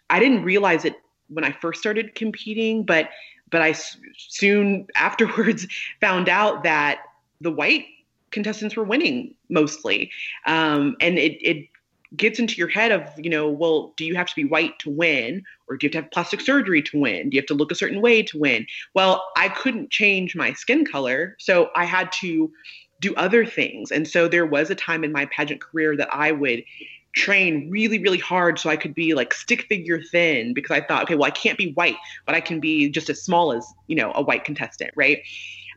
[0.09, 0.95] I didn't realize it
[1.29, 3.11] when I first started competing, but
[3.51, 3.75] but I
[4.17, 5.67] soon afterwards
[6.01, 7.01] found out that
[7.41, 7.87] the white
[8.31, 10.11] contestants were winning mostly.
[10.47, 11.69] Um, and it, it
[12.17, 14.91] gets into your head of, you know, well, do you have to be white to
[14.91, 15.45] win?
[15.71, 17.31] Or do you have to have plastic surgery to win?
[17.31, 18.67] Do you have to look a certain way to win?
[18.95, 21.37] Well, I couldn't change my skin color.
[21.39, 22.53] So I had to
[23.01, 23.91] do other things.
[23.91, 26.65] And so there was a time in my pageant career that I would
[27.13, 31.05] train really, really hard so I could be like stick figure thin because I thought,
[31.05, 31.97] okay, well, I can't be white,
[32.27, 35.23] but I can be just as small as, you know, a white contestant, right?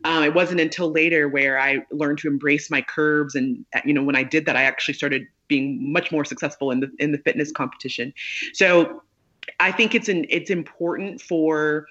[0.04, 4.04] Um, it wasn't until later where I learned to embrace my curves, and you know,
[4.04, 7.18] when I did that, I actually started being much more successful in the in the
[7.20, 8.14] fitness competition.
[8.54, 9.02] So
[9.60, 11.88] I think it's an it's important for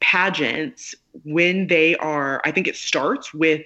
[0.00, 3.62] pageants when they are I think it starts with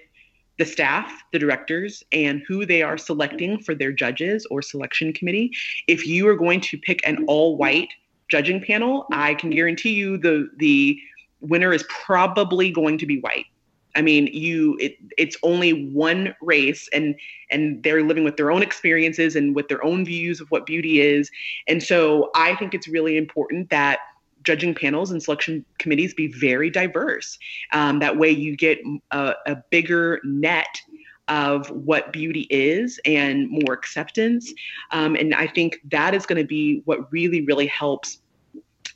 [0.59, 5.51] the staff, the directors, and who they are selecting for their judges or selection committee.
[5.89, 7.89] If you are going to pick an all white
[8.29, 10.99] judging panel, I can guarantee you the the
[11.41, 13.47] winner is probably going to be white.
[13.95, 17.15] I mean, you it, it's only one race and
[17.51, 21.01] and they're living with their own experiences and with their own views of what beauty
[21.01, 21.31] is.
[21.69, 24.01] And so I think it's really important that
[24.43, 27.39] judging panels and selection committees be very diverse.
[27.73, 28.81] Um, that way you get
[29.11, 30.81] a, a bigger net
[31.29, 34.53] of what beauty is and more acceptance.
[34.91, 38.19] Um, and I think that is going to be what really, really helps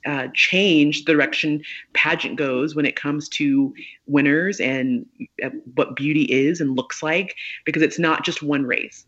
[0.07, 3.75] uh, change the direction pageant goes when it comes to
[4.07, 5.07] winners and
[5.43, 7.35] uh, what beauty is and looks like
[7.65, 9.05] because it's not just one race.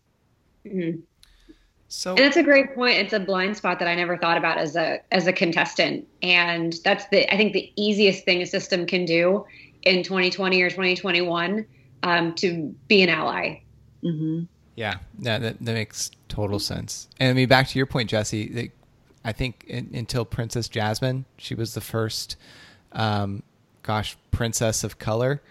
[0.65, 0.99] Mm-hmm.
[1.87, 2.99] So and that's a great point.
[2.99, 6.75] It's a blind spot that I never thought about as a as a contestant, and
[6.83, 9.45] that's the I think the easiest thing a system can do
[9.81, 11.65] in 2020 or 2021
[12.03, 13.61] um, to be an ally.
[14.03, 14.43] Mm-hmm.
[14.75, 17.07] Yeah, yeah, that, that makes total sense.
[17.19, 18.71] And I mean, back to your point, Jesse.
[19.23, 22.35] I think in, until Princess Jasmine, she was the first,
[22.91, 23.43] um,
[23.83, 25.41] gosh, princess of color.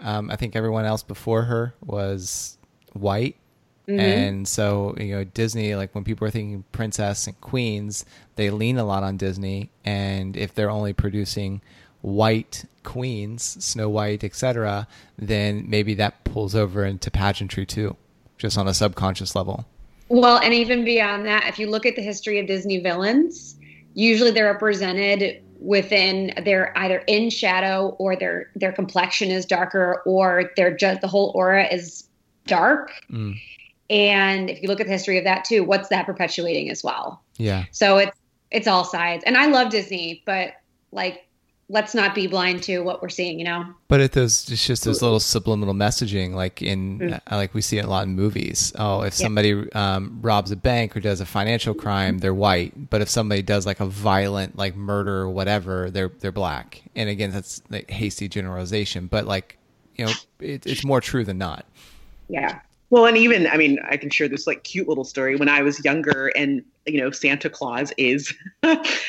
[0.00, 2.58] Um, I think everyone else before her was
[2.92, 3.36] white.
[3.88, 4.00] Mm-hmm.
[4.00, 8.04] And so, you know, Disney, like when people are thinking princess and queens,
[8.36, 9.70] they lean a lot on Disney.
[9.84, 11.60] And if they're only producing
[12.00, 17.96] white queens, Snow White, etc., then maybe that pulls over into pageantry too,
[18.38, 19.66] just on a subconscious level.
[20.08, 23.56] Well, and even beyond that, if you look at the history of Disney villains,
[23.94, 30.50] usually they're represented within they're either in shadow or their their complexion is darker or
[30.56, 32.08] they're just the whole aura is
[32.46, 32.90] dark.
[33.10, 33.38] Mm.
[33.88, 37.22] And if you look at the history of that too, what's that perpetuating as well?
[37.36, 37.64] Yeah.
[37.70, 38.18] So it's
[38.50, 39.22] it's all sides.
[39.24, 40.54] And I love Disney, but
[40.90, 41.26] like
[41.68, 43.64] let's not be blind to what we're seeing, you know.
[43.88, 47.20] But it those it's just those little subliminal messaging, like in mm.
[47.30, 48.72] uh, like we see it a lot in movies.
[48.78, 49.94] Oh, if somebody yeah.
[49.96, 52.90] um, robs a bank or does a financial crime, they're white.
[52.90, 56.82] But if somebody does like a violent like murder or whatever, they're they're black.
[56.94, 59.58] And again, that's like hasty generalization, but like
[59.96, 61.66] you know, it, it's more true than not.
[62.28, 62.60] Yeah.
[62.90, 65.36] Well, and even I mean, I can share this like cute little story.
[65.36, 68.32] When I was younger, and you know, Santa Claus is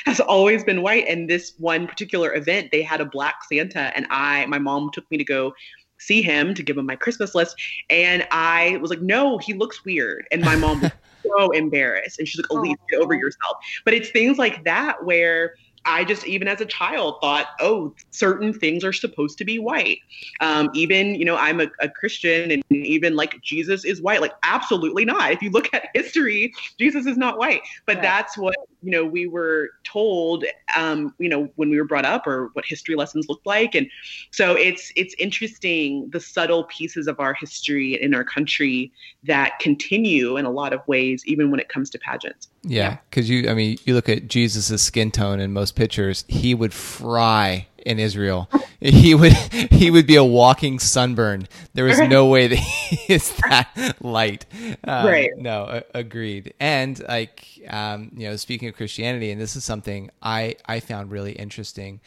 [0.05, 4.05] has always been white, and this one particular event, they had a black Santa, and
[4.09, 5.53] I, my mom took me to go
[5.99, 7.55] see him to give him my Christmas list.
[7.89, 10.27] And I was like, no, he looks weird.
[10.31, 10.91] And my mom was
[11.37, 12.19] so embarrassed.
[12.19, 13.57] And she's like, Elise, get over yourself.
[13.85, 15.55] But it's things like that where
[15.85, 19.99] I just, even as a child, thought, oh, certain things are supposed to be white.
[20.39, 24.21] Um, even, you know, I'm a, a, Christian and even like Jesus is white.
[24.21, 25.31] Like, absolutely not.
[25.31, 27.61] If you look at history, Jesus is not white.
[27.85, 28.03] But right.
[28.03, 30.43] that's what, you know, we were told,
[30.75, 33.75] um, you know, when we were brought up or what history lessons looked like.
[33.75, 33.89] And
[34.31, 38.91] so it's, it's interesting the subtle pieces of our history in our country
[39.23, 42.49] that continue in a lot of ways, even when it comes to pageants.
[42.63, 46.53] Yeah, because you, I mean, you look at Jesus' skin tone in most pictures, he
[46.53, 48.49] would fry in Israel.
[48.79, 49.33] He would
[49.71, 51.47] he would be a walking sunburn.
[51.73, 54.45] There was no way that he is that light.
[54.83, 55.31] Um, right.
[55.37, 56.53] No, agreed.
[56.59, 61.11] And like um, you know, speaking of Christianity, and this is something I I found
[61.11, 62.01] really interesting.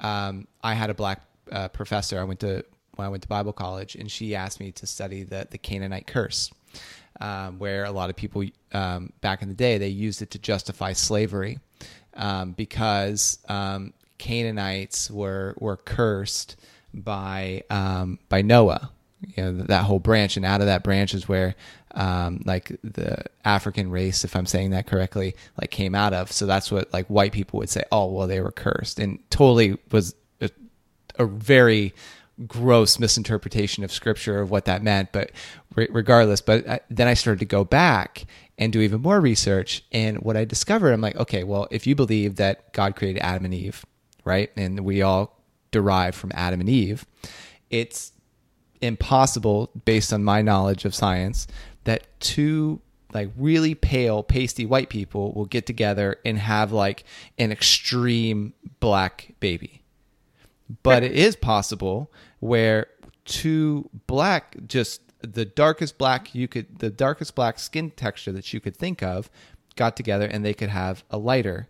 [0.00, 2.20] Um, I had a black uh, professor.
[2.20, 2.64] I went to
[2.96, 6.06] when I went to Bible college, and she asked me to study the the Canaanite
[6.06, 6.50] curse
[7.20, 10.38] um, where a lot of people um, back in the day they used it to
[10.38, 11.58] justify slavery
[12.14, 13.92] um, because um,
[14.22, 16.54] Canaanites were were cursed
[16.94, 18.92] by um, by Noah.
[19.20, 21.56] You know that whole branch, and out of that branch is where
[21.96, 26.30] um, like the African race, if I'm saying that correctly, like came out of.
[26.30, 27.82] So that's what like white people would say.
[27.90, 30.50] Oh, well, they were cursed, and totally was a,
[31.18, 31.92] a very
[32.46, 35.30] gross misinterpretation of scripture of what that meant but
[35.76, 38.24] re- regardless but I, then i started to go back
[38.56, 41.94] and do even more research and what i discovered i'm like okay well if you
[41.94, 43.84] believe that god created adam and eve
[44.24, 44.50] right?
[44.56, 45.38] And we all
[45.70, 47.06] derive from adam and eve.
[47.70, 48.12] It's
[48.80, 51.46] impossible based on my knowledge of science
[51.84, 52.80] that two
[53.12, 57.04] like really pale pasty white people will get together and have like
[57.38, 59.82] an extreme black baby.
[60.82, 62.10] But it is possible
[62.40, 62.86] where
[63.24, 68.60] two black just the darkest black you could the darkest black skin texture that you
[68.60, 69.30] could think of
[69.76, 71.68] got together and they could have a lighter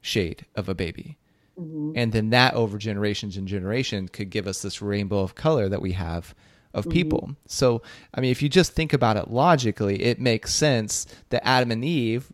[0.00, 1.18] shade of a baby
[1.58, 1.92] mm-hmm.
[1.94, 5.82] and then that over generations and generations could give us this rainbow of color that
[5.82, 6.34] we have
[6.74, 6.92] of mm-hmm.
[6.92, 7.32] people mm-hmm.
[7.46, 7.82] so
[8.14, 11.84] i mean if you just think about it logically it makes sense that adam and
[11.84, 12.28] eve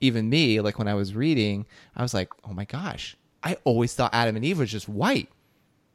[0.00, 1.66] even me like when i was reading
[1.96, 5.28] i was like oh my gosh i always thought adam and eve was just white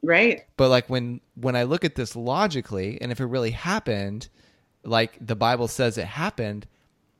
[0.02, 0.44] Right.
[0.56, 4.28] But like when when I look at this logically, and if it really happened,
[4.84, 6.66] like the Bible says it happened,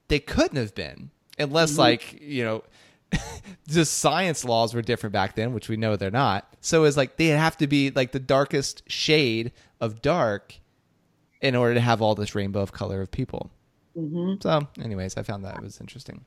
[0.08, 1.80] they couldn't have been unless mm-hmm.
[1.80, 2.64] like you know
[3.68, 6.52] just science laws were different back then, which we know they're not.
[6.60, 10.54] So it's like they have to be like the darkest shade of dark
[11.40, 13.50] in order to have all this rainbow of color of people.
[13.96, 14.40] Mm-hmm.
[14.40, 16.24] So, anyways, I found that was interesting.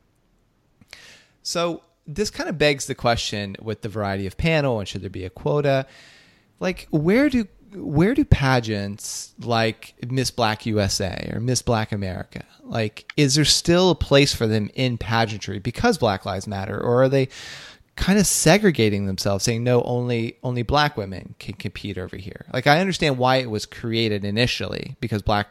[1.42, 5.10] So this kind of begs the question with the variety of panel and should there
[5.10, 5.88] be a quota?
[6.60, 13.12] like where do where do pageants like Miss Black USA or Miss Black America like
[13.18, 17.10] is there still a place for them in pageantry because Black Lives Matter or are
[17.10, 17.28] they
[17.96, 22.68] kind of segregating themselves saying no only only black women can compete over here like
[22.68, 25.48] I understand why it was created initially because black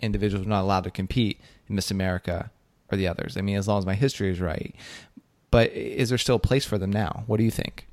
[0.00, 2.50] individuals were not allowed to compete in Miss America
[2.90, 3.36] or the others.
[3.36, 4.74] I mean as long as my history is right.
[5.50, 7.22] But is there still a place for them now?
[7.26, 7.86] What do you think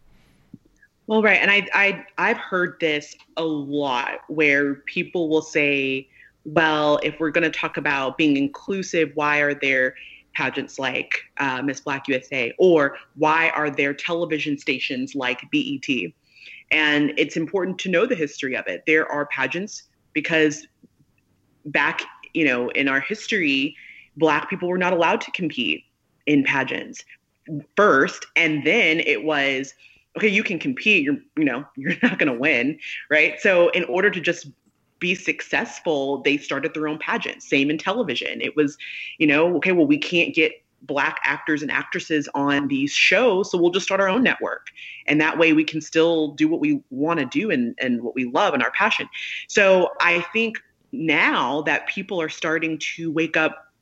[1.12, 6.08] well, right, and I, I I've heard this a lot where people will say,
[6.46, 9.96] "Well, if we're going to talk about being inclusive, why are there
[10.34, 16.14] pageants like uh, Miss Black USA, or why are there television stations like BET?"
[16.72, 18.84] And it's important to know the history of it.
[18.88, 19.84] There are pageants
[20.14, 20.66] because
[21.66, 22.04] back,
[22.34, 23.76] you know, in our history,
[24.16, 25.84] Black people were not allowed to compete
[26.26, 27.04] in pageants
[27.76, 29.74] first, and then it was
[30.18, 33.40] okay, you can compete, you're, you know, you're not going to win, right?
[33.40, 34.48] So in order to just
[35.00, 37.42] be successful, they started their own pageant.
[37.44, 38.40] Same in television.
[38.40, 38.78] It was,
[39.18, 40.54] you know, okay, well, we can't get
[40.84, 44.68] black actors and actresses on these shows, so we'll just start our own network.
[45.08, 48.16] And that way we can still do what we want to do and, and what
[48.16, 49.08] we love and our passion.
[49.48, 50.58] So I think
[50.92, 53.74] now that people are starting to wake up,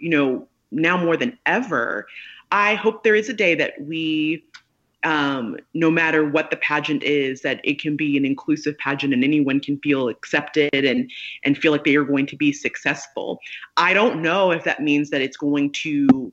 [0.00, 2.06] you know, now more than ever,
[2.52, 4.44] I hope there is a day that we
[5.06, 9.22] um, no matter what the pageant is, that it can be an inclusive pageant and
[9.22, 11.08] anyone can feel accepted and
[11.44, 13.38] and feel like they are going to be successful.
[13.76, 16.32] I don't know if that means that it's going to,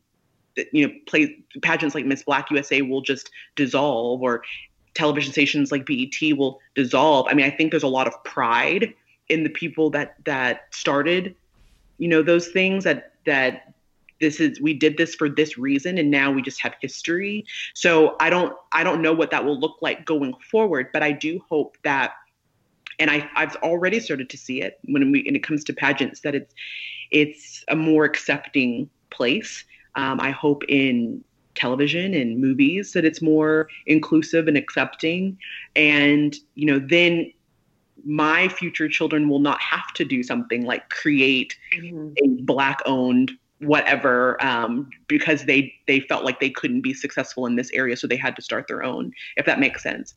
[0.71, 4.41] you know, play pageants like Miss Black USA will just dissolve or
[4.95, 7.27] television stations like BET will dissolve.
[7.29, 8.91] I mean, I think there's a lot of pride
[9.29, 11.35] in the people that that started,
[11.99, 13.72] you know, those things that that
[14.23, 18.15] this is we did this for this reason and now we just have history so
[18.19, 21.41] i don't i don't know what that will look like going forward but i do
[21.49, 22.13] hope that
[22.99, 26.21] and I, I've already started to see it when we when it comes to pageants
[26.21, 26.53] that it's
[27.11, 29.63] it's a more accepting place.
[29.95, 31.23] Um, I hope in
[31.55, 35.37] television and movies that it's more inclusive and accepting,
[35.75, 37.31] and you know then
[38.05, 42.11] my future children will not have to do something like create mm-hmm.
[42.17, 43.31] a black owned
[43.63, 48.07] whatever um, because they they felt like they couldn't be successful in this area so
[48.07, 50.15] they had to start their own if that makes sense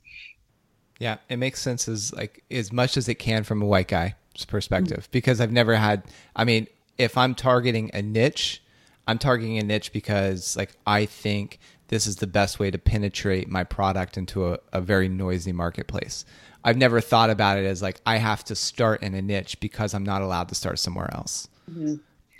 [0.98, 4.12] yeah, it makes sense as like as much as it can from a white guy's
[4.48, 5.12] perspective mm-hmm.
[5.12, 6.04] because I've never had.
[6.34, 6.66] I mean,
[6.96, 8.62] if I'm targeting a niche,
[9.06, 13.48] I'm targeting a niche because like I think this is the best way to penetrate
[13.48, 16.24] my product into a, a very noisy marketplace.
[16.64, 19.92] I've never thought about it as like I have to start in a niche because
[19.94, 21.46] I'm not allowed to start somewhere else.
[21.70, 21.96] Mm-hmm.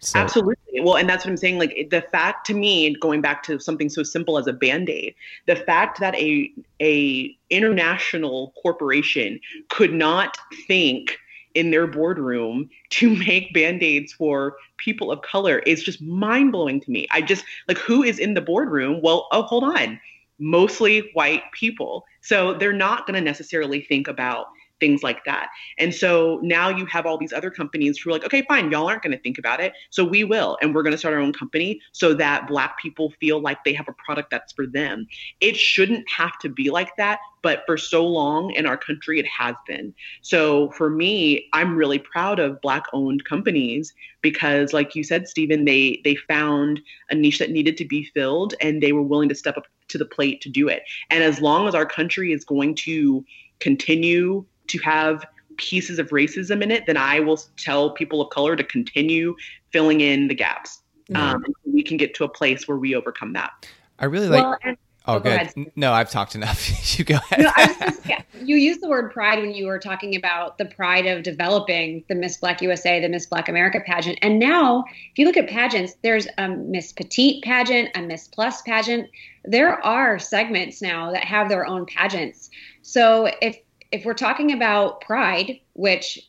[0.07, 0.21] So.
[0.21, 0.81] Absolutely.
[0.81, 1.59] Well, and that's what I'm saying.
[1.59, 5.57] Like the fact to me, going back to something so simple as a band-aid, the
[5.57, 10.39] fact that a a international corporation could not
[10.69, 11.19] think
[11.55, 17.09] in their boardroom to make band-aids for people of color is just mind-blowing to me.
[17.11, 19.01] I just like who is in the boardroom?
[19.03, 20.01] Well, oh, hold on.
[20.39, 22.05] Mostly white people.
[22.21, 24.47] So they're not going to necessarily think about
[24.81, 25.49] things like that.
[25.79, 28.89] And so now you have all these other companies who are like, okay, fine, y'all
[28.89, 29.73] aren't going to think about it.
[29.91, 30.59] So we will.
[30.61, 33.73] And we're going to start our own company so that Black people feel like they
[33.73, 35.07] have a product that's for them.
[35.41, 37.21] It shouldn't have to be like that.
[37.43, 39.95] But for so long in our country, it has been.
[40.21, 45.65] So for me, I'm really proud of Black owned companies because, like you said, Stephen,
[45.65, 49.35] they, they found a niche that needed to be filled and they were willing to
[49.35, 50.83] step up to the plate to do it.
[51.11, 53.25] And as long as our country is going to
[53.61, 55.25] continue to have
[55.57, 59.37] pieces of racism in it, then I will tell people of color to continue
[59.71, 60.83] filling in the gaps.
[61.15, 63.69] Um, we can get to a place where we overcome that.
[63.99, 64.43] I really like.
[64.43, 65.73] Well, and, oh, oh, good.
[65.77, 66.99] No, I've talked enough.
[66.99, 67.41] you go ahead.
[67.41, 67.53] No,
[67.87, 71.23] just, yeah, you used the word pride when you were talking about the pride of
[71.23, 74.19] developing the Miss Black USA, the Miss Black America pageant.
[74.21, 78.63] And now, if you look at pageants, there's a Miss Petite pageant, a Miss Plus
[78.63, 79.09] pageant.
[79.45, 82.51] There are segments now that have their own pageants.
[82.83, 83.59] So if
[83.93, 86.29] if we're talking about pride, which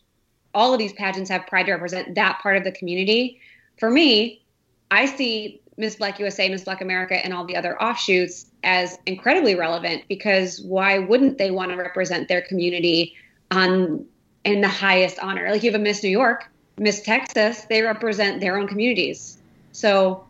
[0.53, 3.39] all of these pageants have pride to represent that part of the community,
[3.77, 4.41] for me,
[4.89, 9.55] I see Miss Black USA, Miss Black America, and all the other offshoots as incredibly
[9.55, 13.15] relevant because why wouldn't they want to represent their community
[13.51, 14.05] on
[14.43, 15.49] in the highest honor?
[15.51, 19.37] Like you have a Miss New York, Miss Texas, they represent their own communities.
[19.71, 20.27] So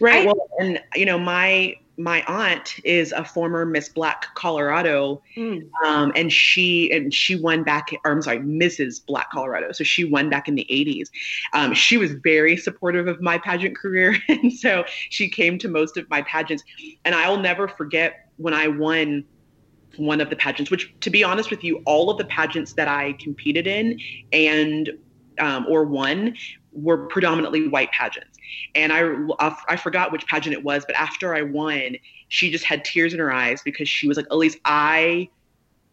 [0.00, 0.22] Right.
[0.22, 5.68] I, well, and you know, my my aunt is a former Miss Black Colorado, mm.
[5.84, 7.90] um, and she and she won back.
[8.04, 9.04] Or I'm sorry, Mrs.
[9.04, 9.72] Black Colorado.
[9.72, 11.08] So she won back in the 80s.
[11.52, 15.96] Um, she was very supportive of my pageant career, and so she came to most
[15.96, 16.64] of my pageants.
[17.04, 19.24] And I'll never forget when I won
[19.96, 20.70] one of the pageants.
[20.70, 24.00] Which, to be honest with you, all of the pageants that I competed in
[24.32, 24.90] and
[25.38, 26.34] um, or won
[26.72, 28.29] were predominantly white pageants.
[28.74, 31.96] And I, I forgot which pageant it was, but after I won,
[32.28, 35.28] she just had tears in her eyes because she was like, Elise, I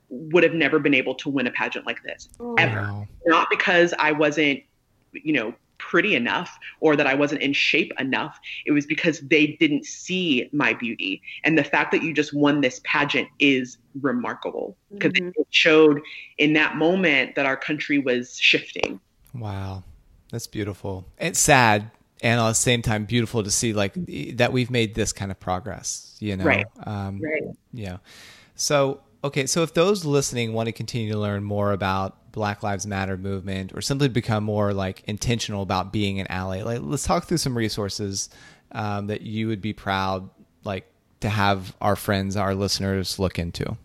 [0.09, 2.55] would have never been able to win a pageant like this oh.
[2.55, 3.07] ever.
[3.25, 4.61] Not because I wasn't,
[5.11, 8.39] you know, pretty enough or that I wasn't in shape enough.
[8.65, 11.21] It was because they didn't see my beauty.
[11.43, 15.29] And the fact that you just won this pageant is remarkable because mm-hmm.
[15.35, 16.01] it showed
[16.37, 18.99] in that moment that our country was shifting.
[19.33, 19.83] Wow.
[20.31, 21.05] That's beautiful.
[21.19, 21.89] It's sad
[22.21, 23.93] and at the same time beautiful to see like
[24.37, 26.45] that we've made this kind of progress, you know.
[26.45, 26.65] Right.
[26.83, 27.43] Um, right.
[27.73, 27.97] Yeah.
[28.55, 32.87] So, okay, so if those listening want to continue to learn more about Black Lives
[32.87, 37.25] Matter movement or simply become more like intentional about being an ally, like let's talk
[37.25, 38.29] through some resources
[38.71, 40.29] um, that you would be proud
[40.63, 40.91] like
[41.21, 43.77] to have our friends, our listeners look into.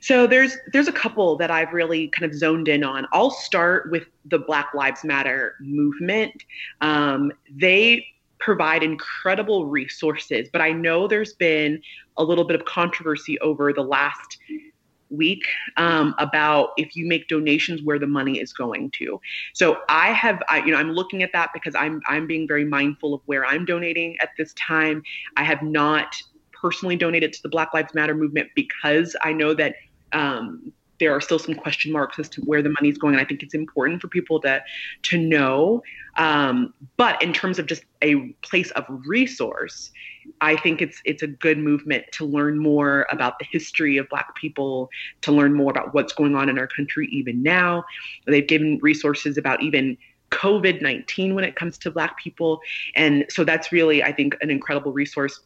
[0.00, 3.06] So there's there's a couple that I've really kind of zoned in on.
[3.12, 6.44] I'll start with the Black Lives Matter movement.
[6.80, 8.06] Um, they
[8.38, 11.82] provide incredible resources, but I know there's been
[12.16, 14.38] a little bit of controversy over the last
[15.10, 15.44] week
[15.76, 19.20] um, about if you make donations where the money is going to.
[19.52, 22.64] So I have, I, you know, I'm looking at that because I'm I'm being very
[22.64, 25.02] mindful of where I'm donating at this time.
[25.36, 26.16] I have not
[26.52, 29.74] personally donated to the Black Lives Matter movement because I know that
[30.12, 33.14] um, there are still some question marks as to where the money is going.
[33.14, 34.62] And I think it's important for people to
[35.02, 35.82] to know.
[36.16, 39.90] Um, but in terms of just a place of resource,
[40.40, 44.36] I think it's it's a good movement to learn more about the history of Black
[44.36, 44.90] people,
[45.22, 47.84] to learn more about what's going on in our country even now.
[48.26, 49.96] They've given resources about even
[50.30, 52.60] COVID 19 when it comes to Black people.
[52.94, 55.40] And so that's really, I think, an incredible resource.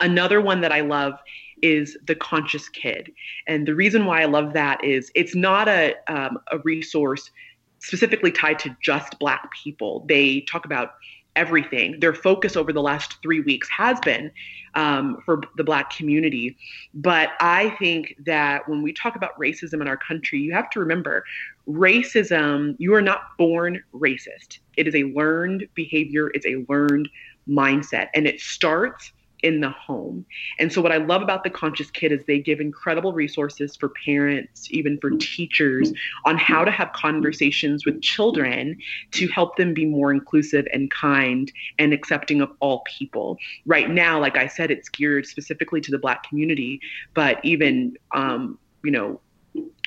[0.00, 1.14] Another one that I love
[1.64, 3.10] is the conscious kid
[3.48, 7.30] and the reason why i love that is it's not a, um, a resource
[7.78, 10.94] specifically tied to just black people they talk about
[11.36, 11.98] everything.
[12.00, 14.30] Their focus over the last three weeks has been
[14.74, 16.56] um, for the Black community.
[16.94, 20.80] But I think that when we talk about racism in our country, you have to
[20.80, 21.24] remember
[21.68, 24.58] racism, you are not born racist.
[24.76, 27.08] It is a learned behavior, it's a learned
[27.48, 29.12] mindset, and it starts
[29.44, 30.24] in the home.
[30.58, 33.90] And so, what I love about the Conscious Kid is they give incredible resources for
[34.04, 35.92] parents, even for teachers,
[36.24, 38.76] on how to have conversations with children
[39.12, 43.36] to help them be more inclusive and kind and accepting of all people.
[43.66, 46.80] Right now, like I said, it's geared specifically to the Black community,
[47.12, 49.20] but even, um, you know,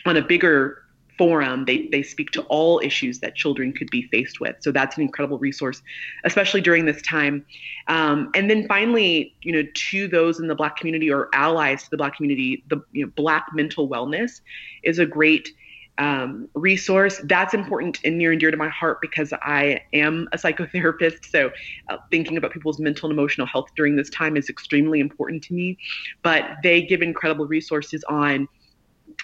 [0.06, 0.84] on a bigger
[1.18, 4.56] forum, they, they speak to all issues that children could be faced with.
[4.60, 5.82] So that's an incredible resource,
[6.26, 7.46] especially during this time.
[7.88, 11.90] Um, and then finally, you know, to those in the Black community or allies to
[11.90, 14.42] the Black community, the you know, Black mental wellness
[14.84, 15.50] is a great
[15.98, 17.20] um, resource.
[17.24, 21.26] That's important and near and dear to my heart because I am a psychotherapist.
[21.26, 21.52] So
[21.90, 25.54] uh, thinking about people's mental and emotional health during this time is extremely important to
[25.54, 25.78] me.
[26.22, 28.48] But they give incredible resources on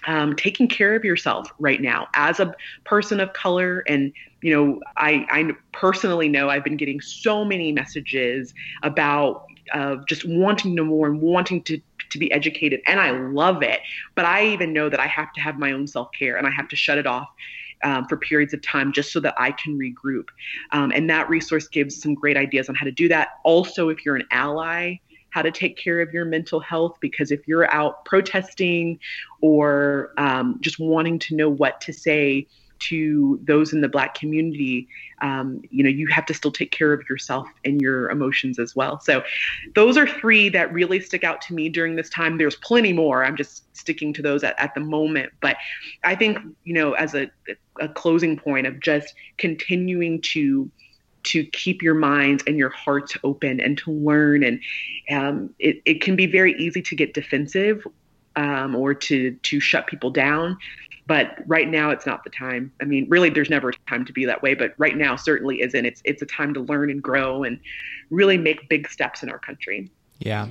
[0.07, 2.53] um, taking care of yourself right now as a
[2.85, 7.71] person of color and you know i i personally know i've been getting so many
[7.71, 11.79] messages about uh, just wanting to more and wanting to
[12.09, 13.79] to be educated and i love it
[14.15, 16.67] but i even know that i have to have my own self-care and i have
[16.67, 17.29] to shut it off
[17.83, 20.27] um, for periods of time just so that I can regroup.
[20.71, 23.29] Um, and that resource gives some great ideas on how to do that.
[23.43, 24.95] Also, if you're an ally,
[25.33, 28.99] how to take care of your mental health because if you're out protesting
[29.41, 32.45] or um, just wanting to know what to say
[32.79, 34.87] to those in the black community
[35.21, 38.75] um, you know you have to still take care of yourself and your emotions as
[38.75, 38.99] well.
[38.99, 39.23] So
[39.73, 42.37] those are three that really stick out to me during this time.
[42.37, 43.23] There's plenty more.
[43.23, 45.31] I'm just sticking to those at, at the moment.
[45.39, 45.55] But
[46.03, 47.31] i think you know as a,
[47.79, 50.69] a closing point of just continuing to
[51.23, 54.43] to keep your minds and your hearts open and to learn.
[54.43, 54.59] And
[55.11, 57.85] um, it, it can be very easy to get defensive
[58.35, 60.57] um, or to to shut people down.
[61.05, 62.71] But right now, it's not the time.
[62.81, 64.53] I mean, really, there's never a time to be that way.
[64.53, 65.85] But right now, certainly isn't.
[65.85, 67.59] It's it's a time to learn and grow and
[68.09, 69.91] really make big steps in our country.
[70.19, 70.47] Yeah.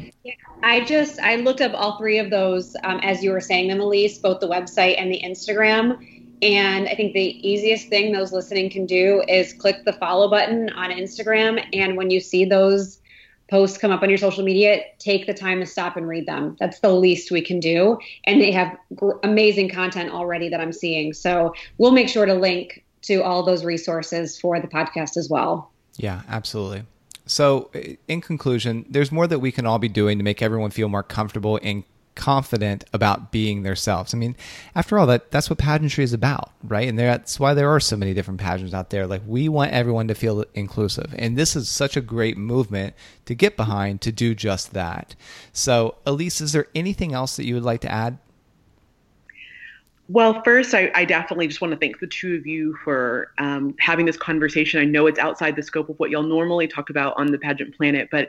[0.62, 3.81] I just I looked up all three of those um, as you were saying them,
[3.81, 6.22] Elise, both the website and the Instagram.
[6.43, 10.70] And I think the easiest thing those listening can do is click the follow button
[10.70, 11.64] on Instagram.
[11.72, 12.99] And when you see those
[13.49, 16.57] posts come up on your social media, take the time to stop and read them.
[16.59, 17.99] That's the least we can do.
[18.24, 21.12] And they have gr- amazing content already that I'm seeing.
[21.12, 25.70] So we'll make sure to link to all those resources for the podcast as well.
[25.97, 26.84] Yeah, absolutely.
[27.26, 27.70] So,
[28.09, 31.05] in conclusion, there's more that we can all be doing to make everyone feel more
[31.05, 31.84] comfortable and
[32.15, 34.15] confident about being themselves.
[34.15, 34.37] I mean,
[34.75, 36.89] after all, that that's what pageantry is about, right?
[36.89, 39.07] And that's why there are so many different pageants out there.
[39.07, 42.95] Like we want everyone to feel inclusive, and this is such a great movement
[43.27, 45.15] to get behind to do just that.
[45.53, 48.19] So, Elise, is there anything else that you would like to add?
[50.09, 53.74] Well, first, I, I, definitely just want to thank the two of you for um,
[53.78, 54.80] having this conversation.
[54.80, 57.76] I know it's outside the scope of what y'all normally talk about on the pageant
[57.76, 58.28] planet, but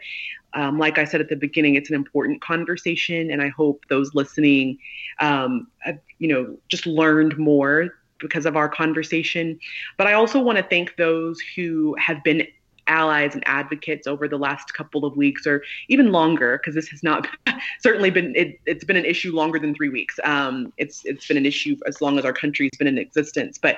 [0.54, 4.14] um, like I said at the beginning, it's an important conversation, and I hope those
[4.14, 4.78] listening,
[5.20, 9.60] um, have, you know, just learned more because of our conversation.
[9.98, 12.48] But I also want to thank those who have been
[12.88, 17.04] allies and advocates over the last couple of weeks or even longer because this has
[17.04, 17.28] not
[17.82, 20.20] certainly been it, has been an issue longer than three weeks.
[20.24, 23.58] Um, it's it's been an issue as long as our country's been in existence.
[23.58, 23.78] But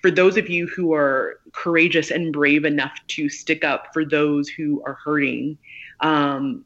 [0.00, 4.48] for those of you who are courageous and brave enough to stick up for those
[4.48, 5.58] who are hurting
[6.00, 6.64] um,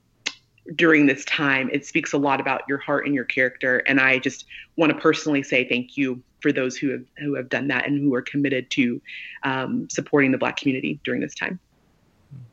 [0.75, 4.19] during this time it speaks a lot about your heart and your character and i
[4.19, 4.47] just
[4.77, 8.01] want to personally say thank you for those who have who have done that and
[8.01, 9.01] who are committed to
[9.43, 11.59] um, supporting the Black community during this time.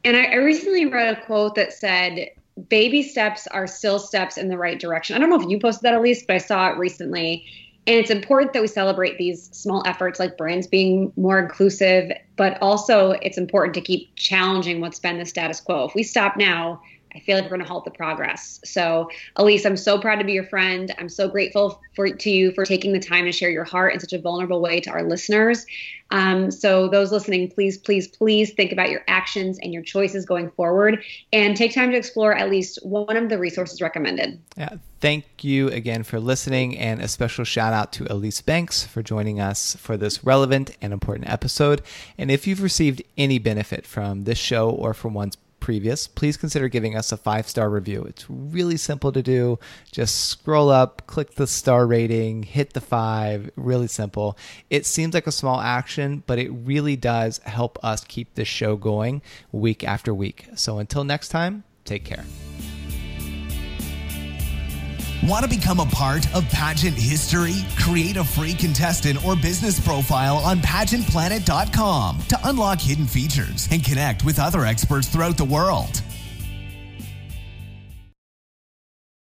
[0.04, 2.30] And I, recently read a quote that said,
[2.70, 5.84] "Baby steps are still steps in the right direction." I don't know if you posted
[5.84, 7.46] that, Elise, but I saw it recently.
[7.86, 12.58] And it's important that we celebrate these small efforts like brands being more inclusive, but
[12.62, 15.86] also it's important to keep challenging what's been the status quo.
[15.86, 16.82] If we stop now,
[17.16, 18.60] I feel like we're going to halt the progress.
[18.66, 20.94] So, Elise, I'm so proud to be your friend.
[20.98, 24.00] I'm so grateful for to you for taking the time to share your heart in
[24.00, 25.66] such a vulnerable way to our listeners.
[26.12, 30.50] Um, so, those listening, please, please, please think about your actions and your choices going
[30.52, 34.40] forward, and take time to explore at least one of the resources recommended.
[34.58, 39.02] Yeah, thank you again for listening, and a special shout out to Elise Banks for
[39.02, 41.82] joining us for this relevant and important episode.
[42.18, 46.68] And if you've received any benefit from this show or from one's previous, please consider
[46.68, 48.04] giving us a five star review.
[48.04, 49.58] It's really simple to do.
[49.92, 53.50] Just scroll up, click the star rating, hit the five.
[53.56, 54.38] Really simple.
[54.70, 58.76] It seems like a small action, but it really does help us keep this show
[58.76, 59.22] going
[59.54, 60.48] week after week.
[60.56, 62.26] So until next time, take care.
[65.24, 67.64] Want to become a part of pageant history?
[67.80, 74.26] Create a free contestant or business profile on pageantplanet.com to unlock hidden features and connect
[74.26, 76.02] with other experts throughout the world.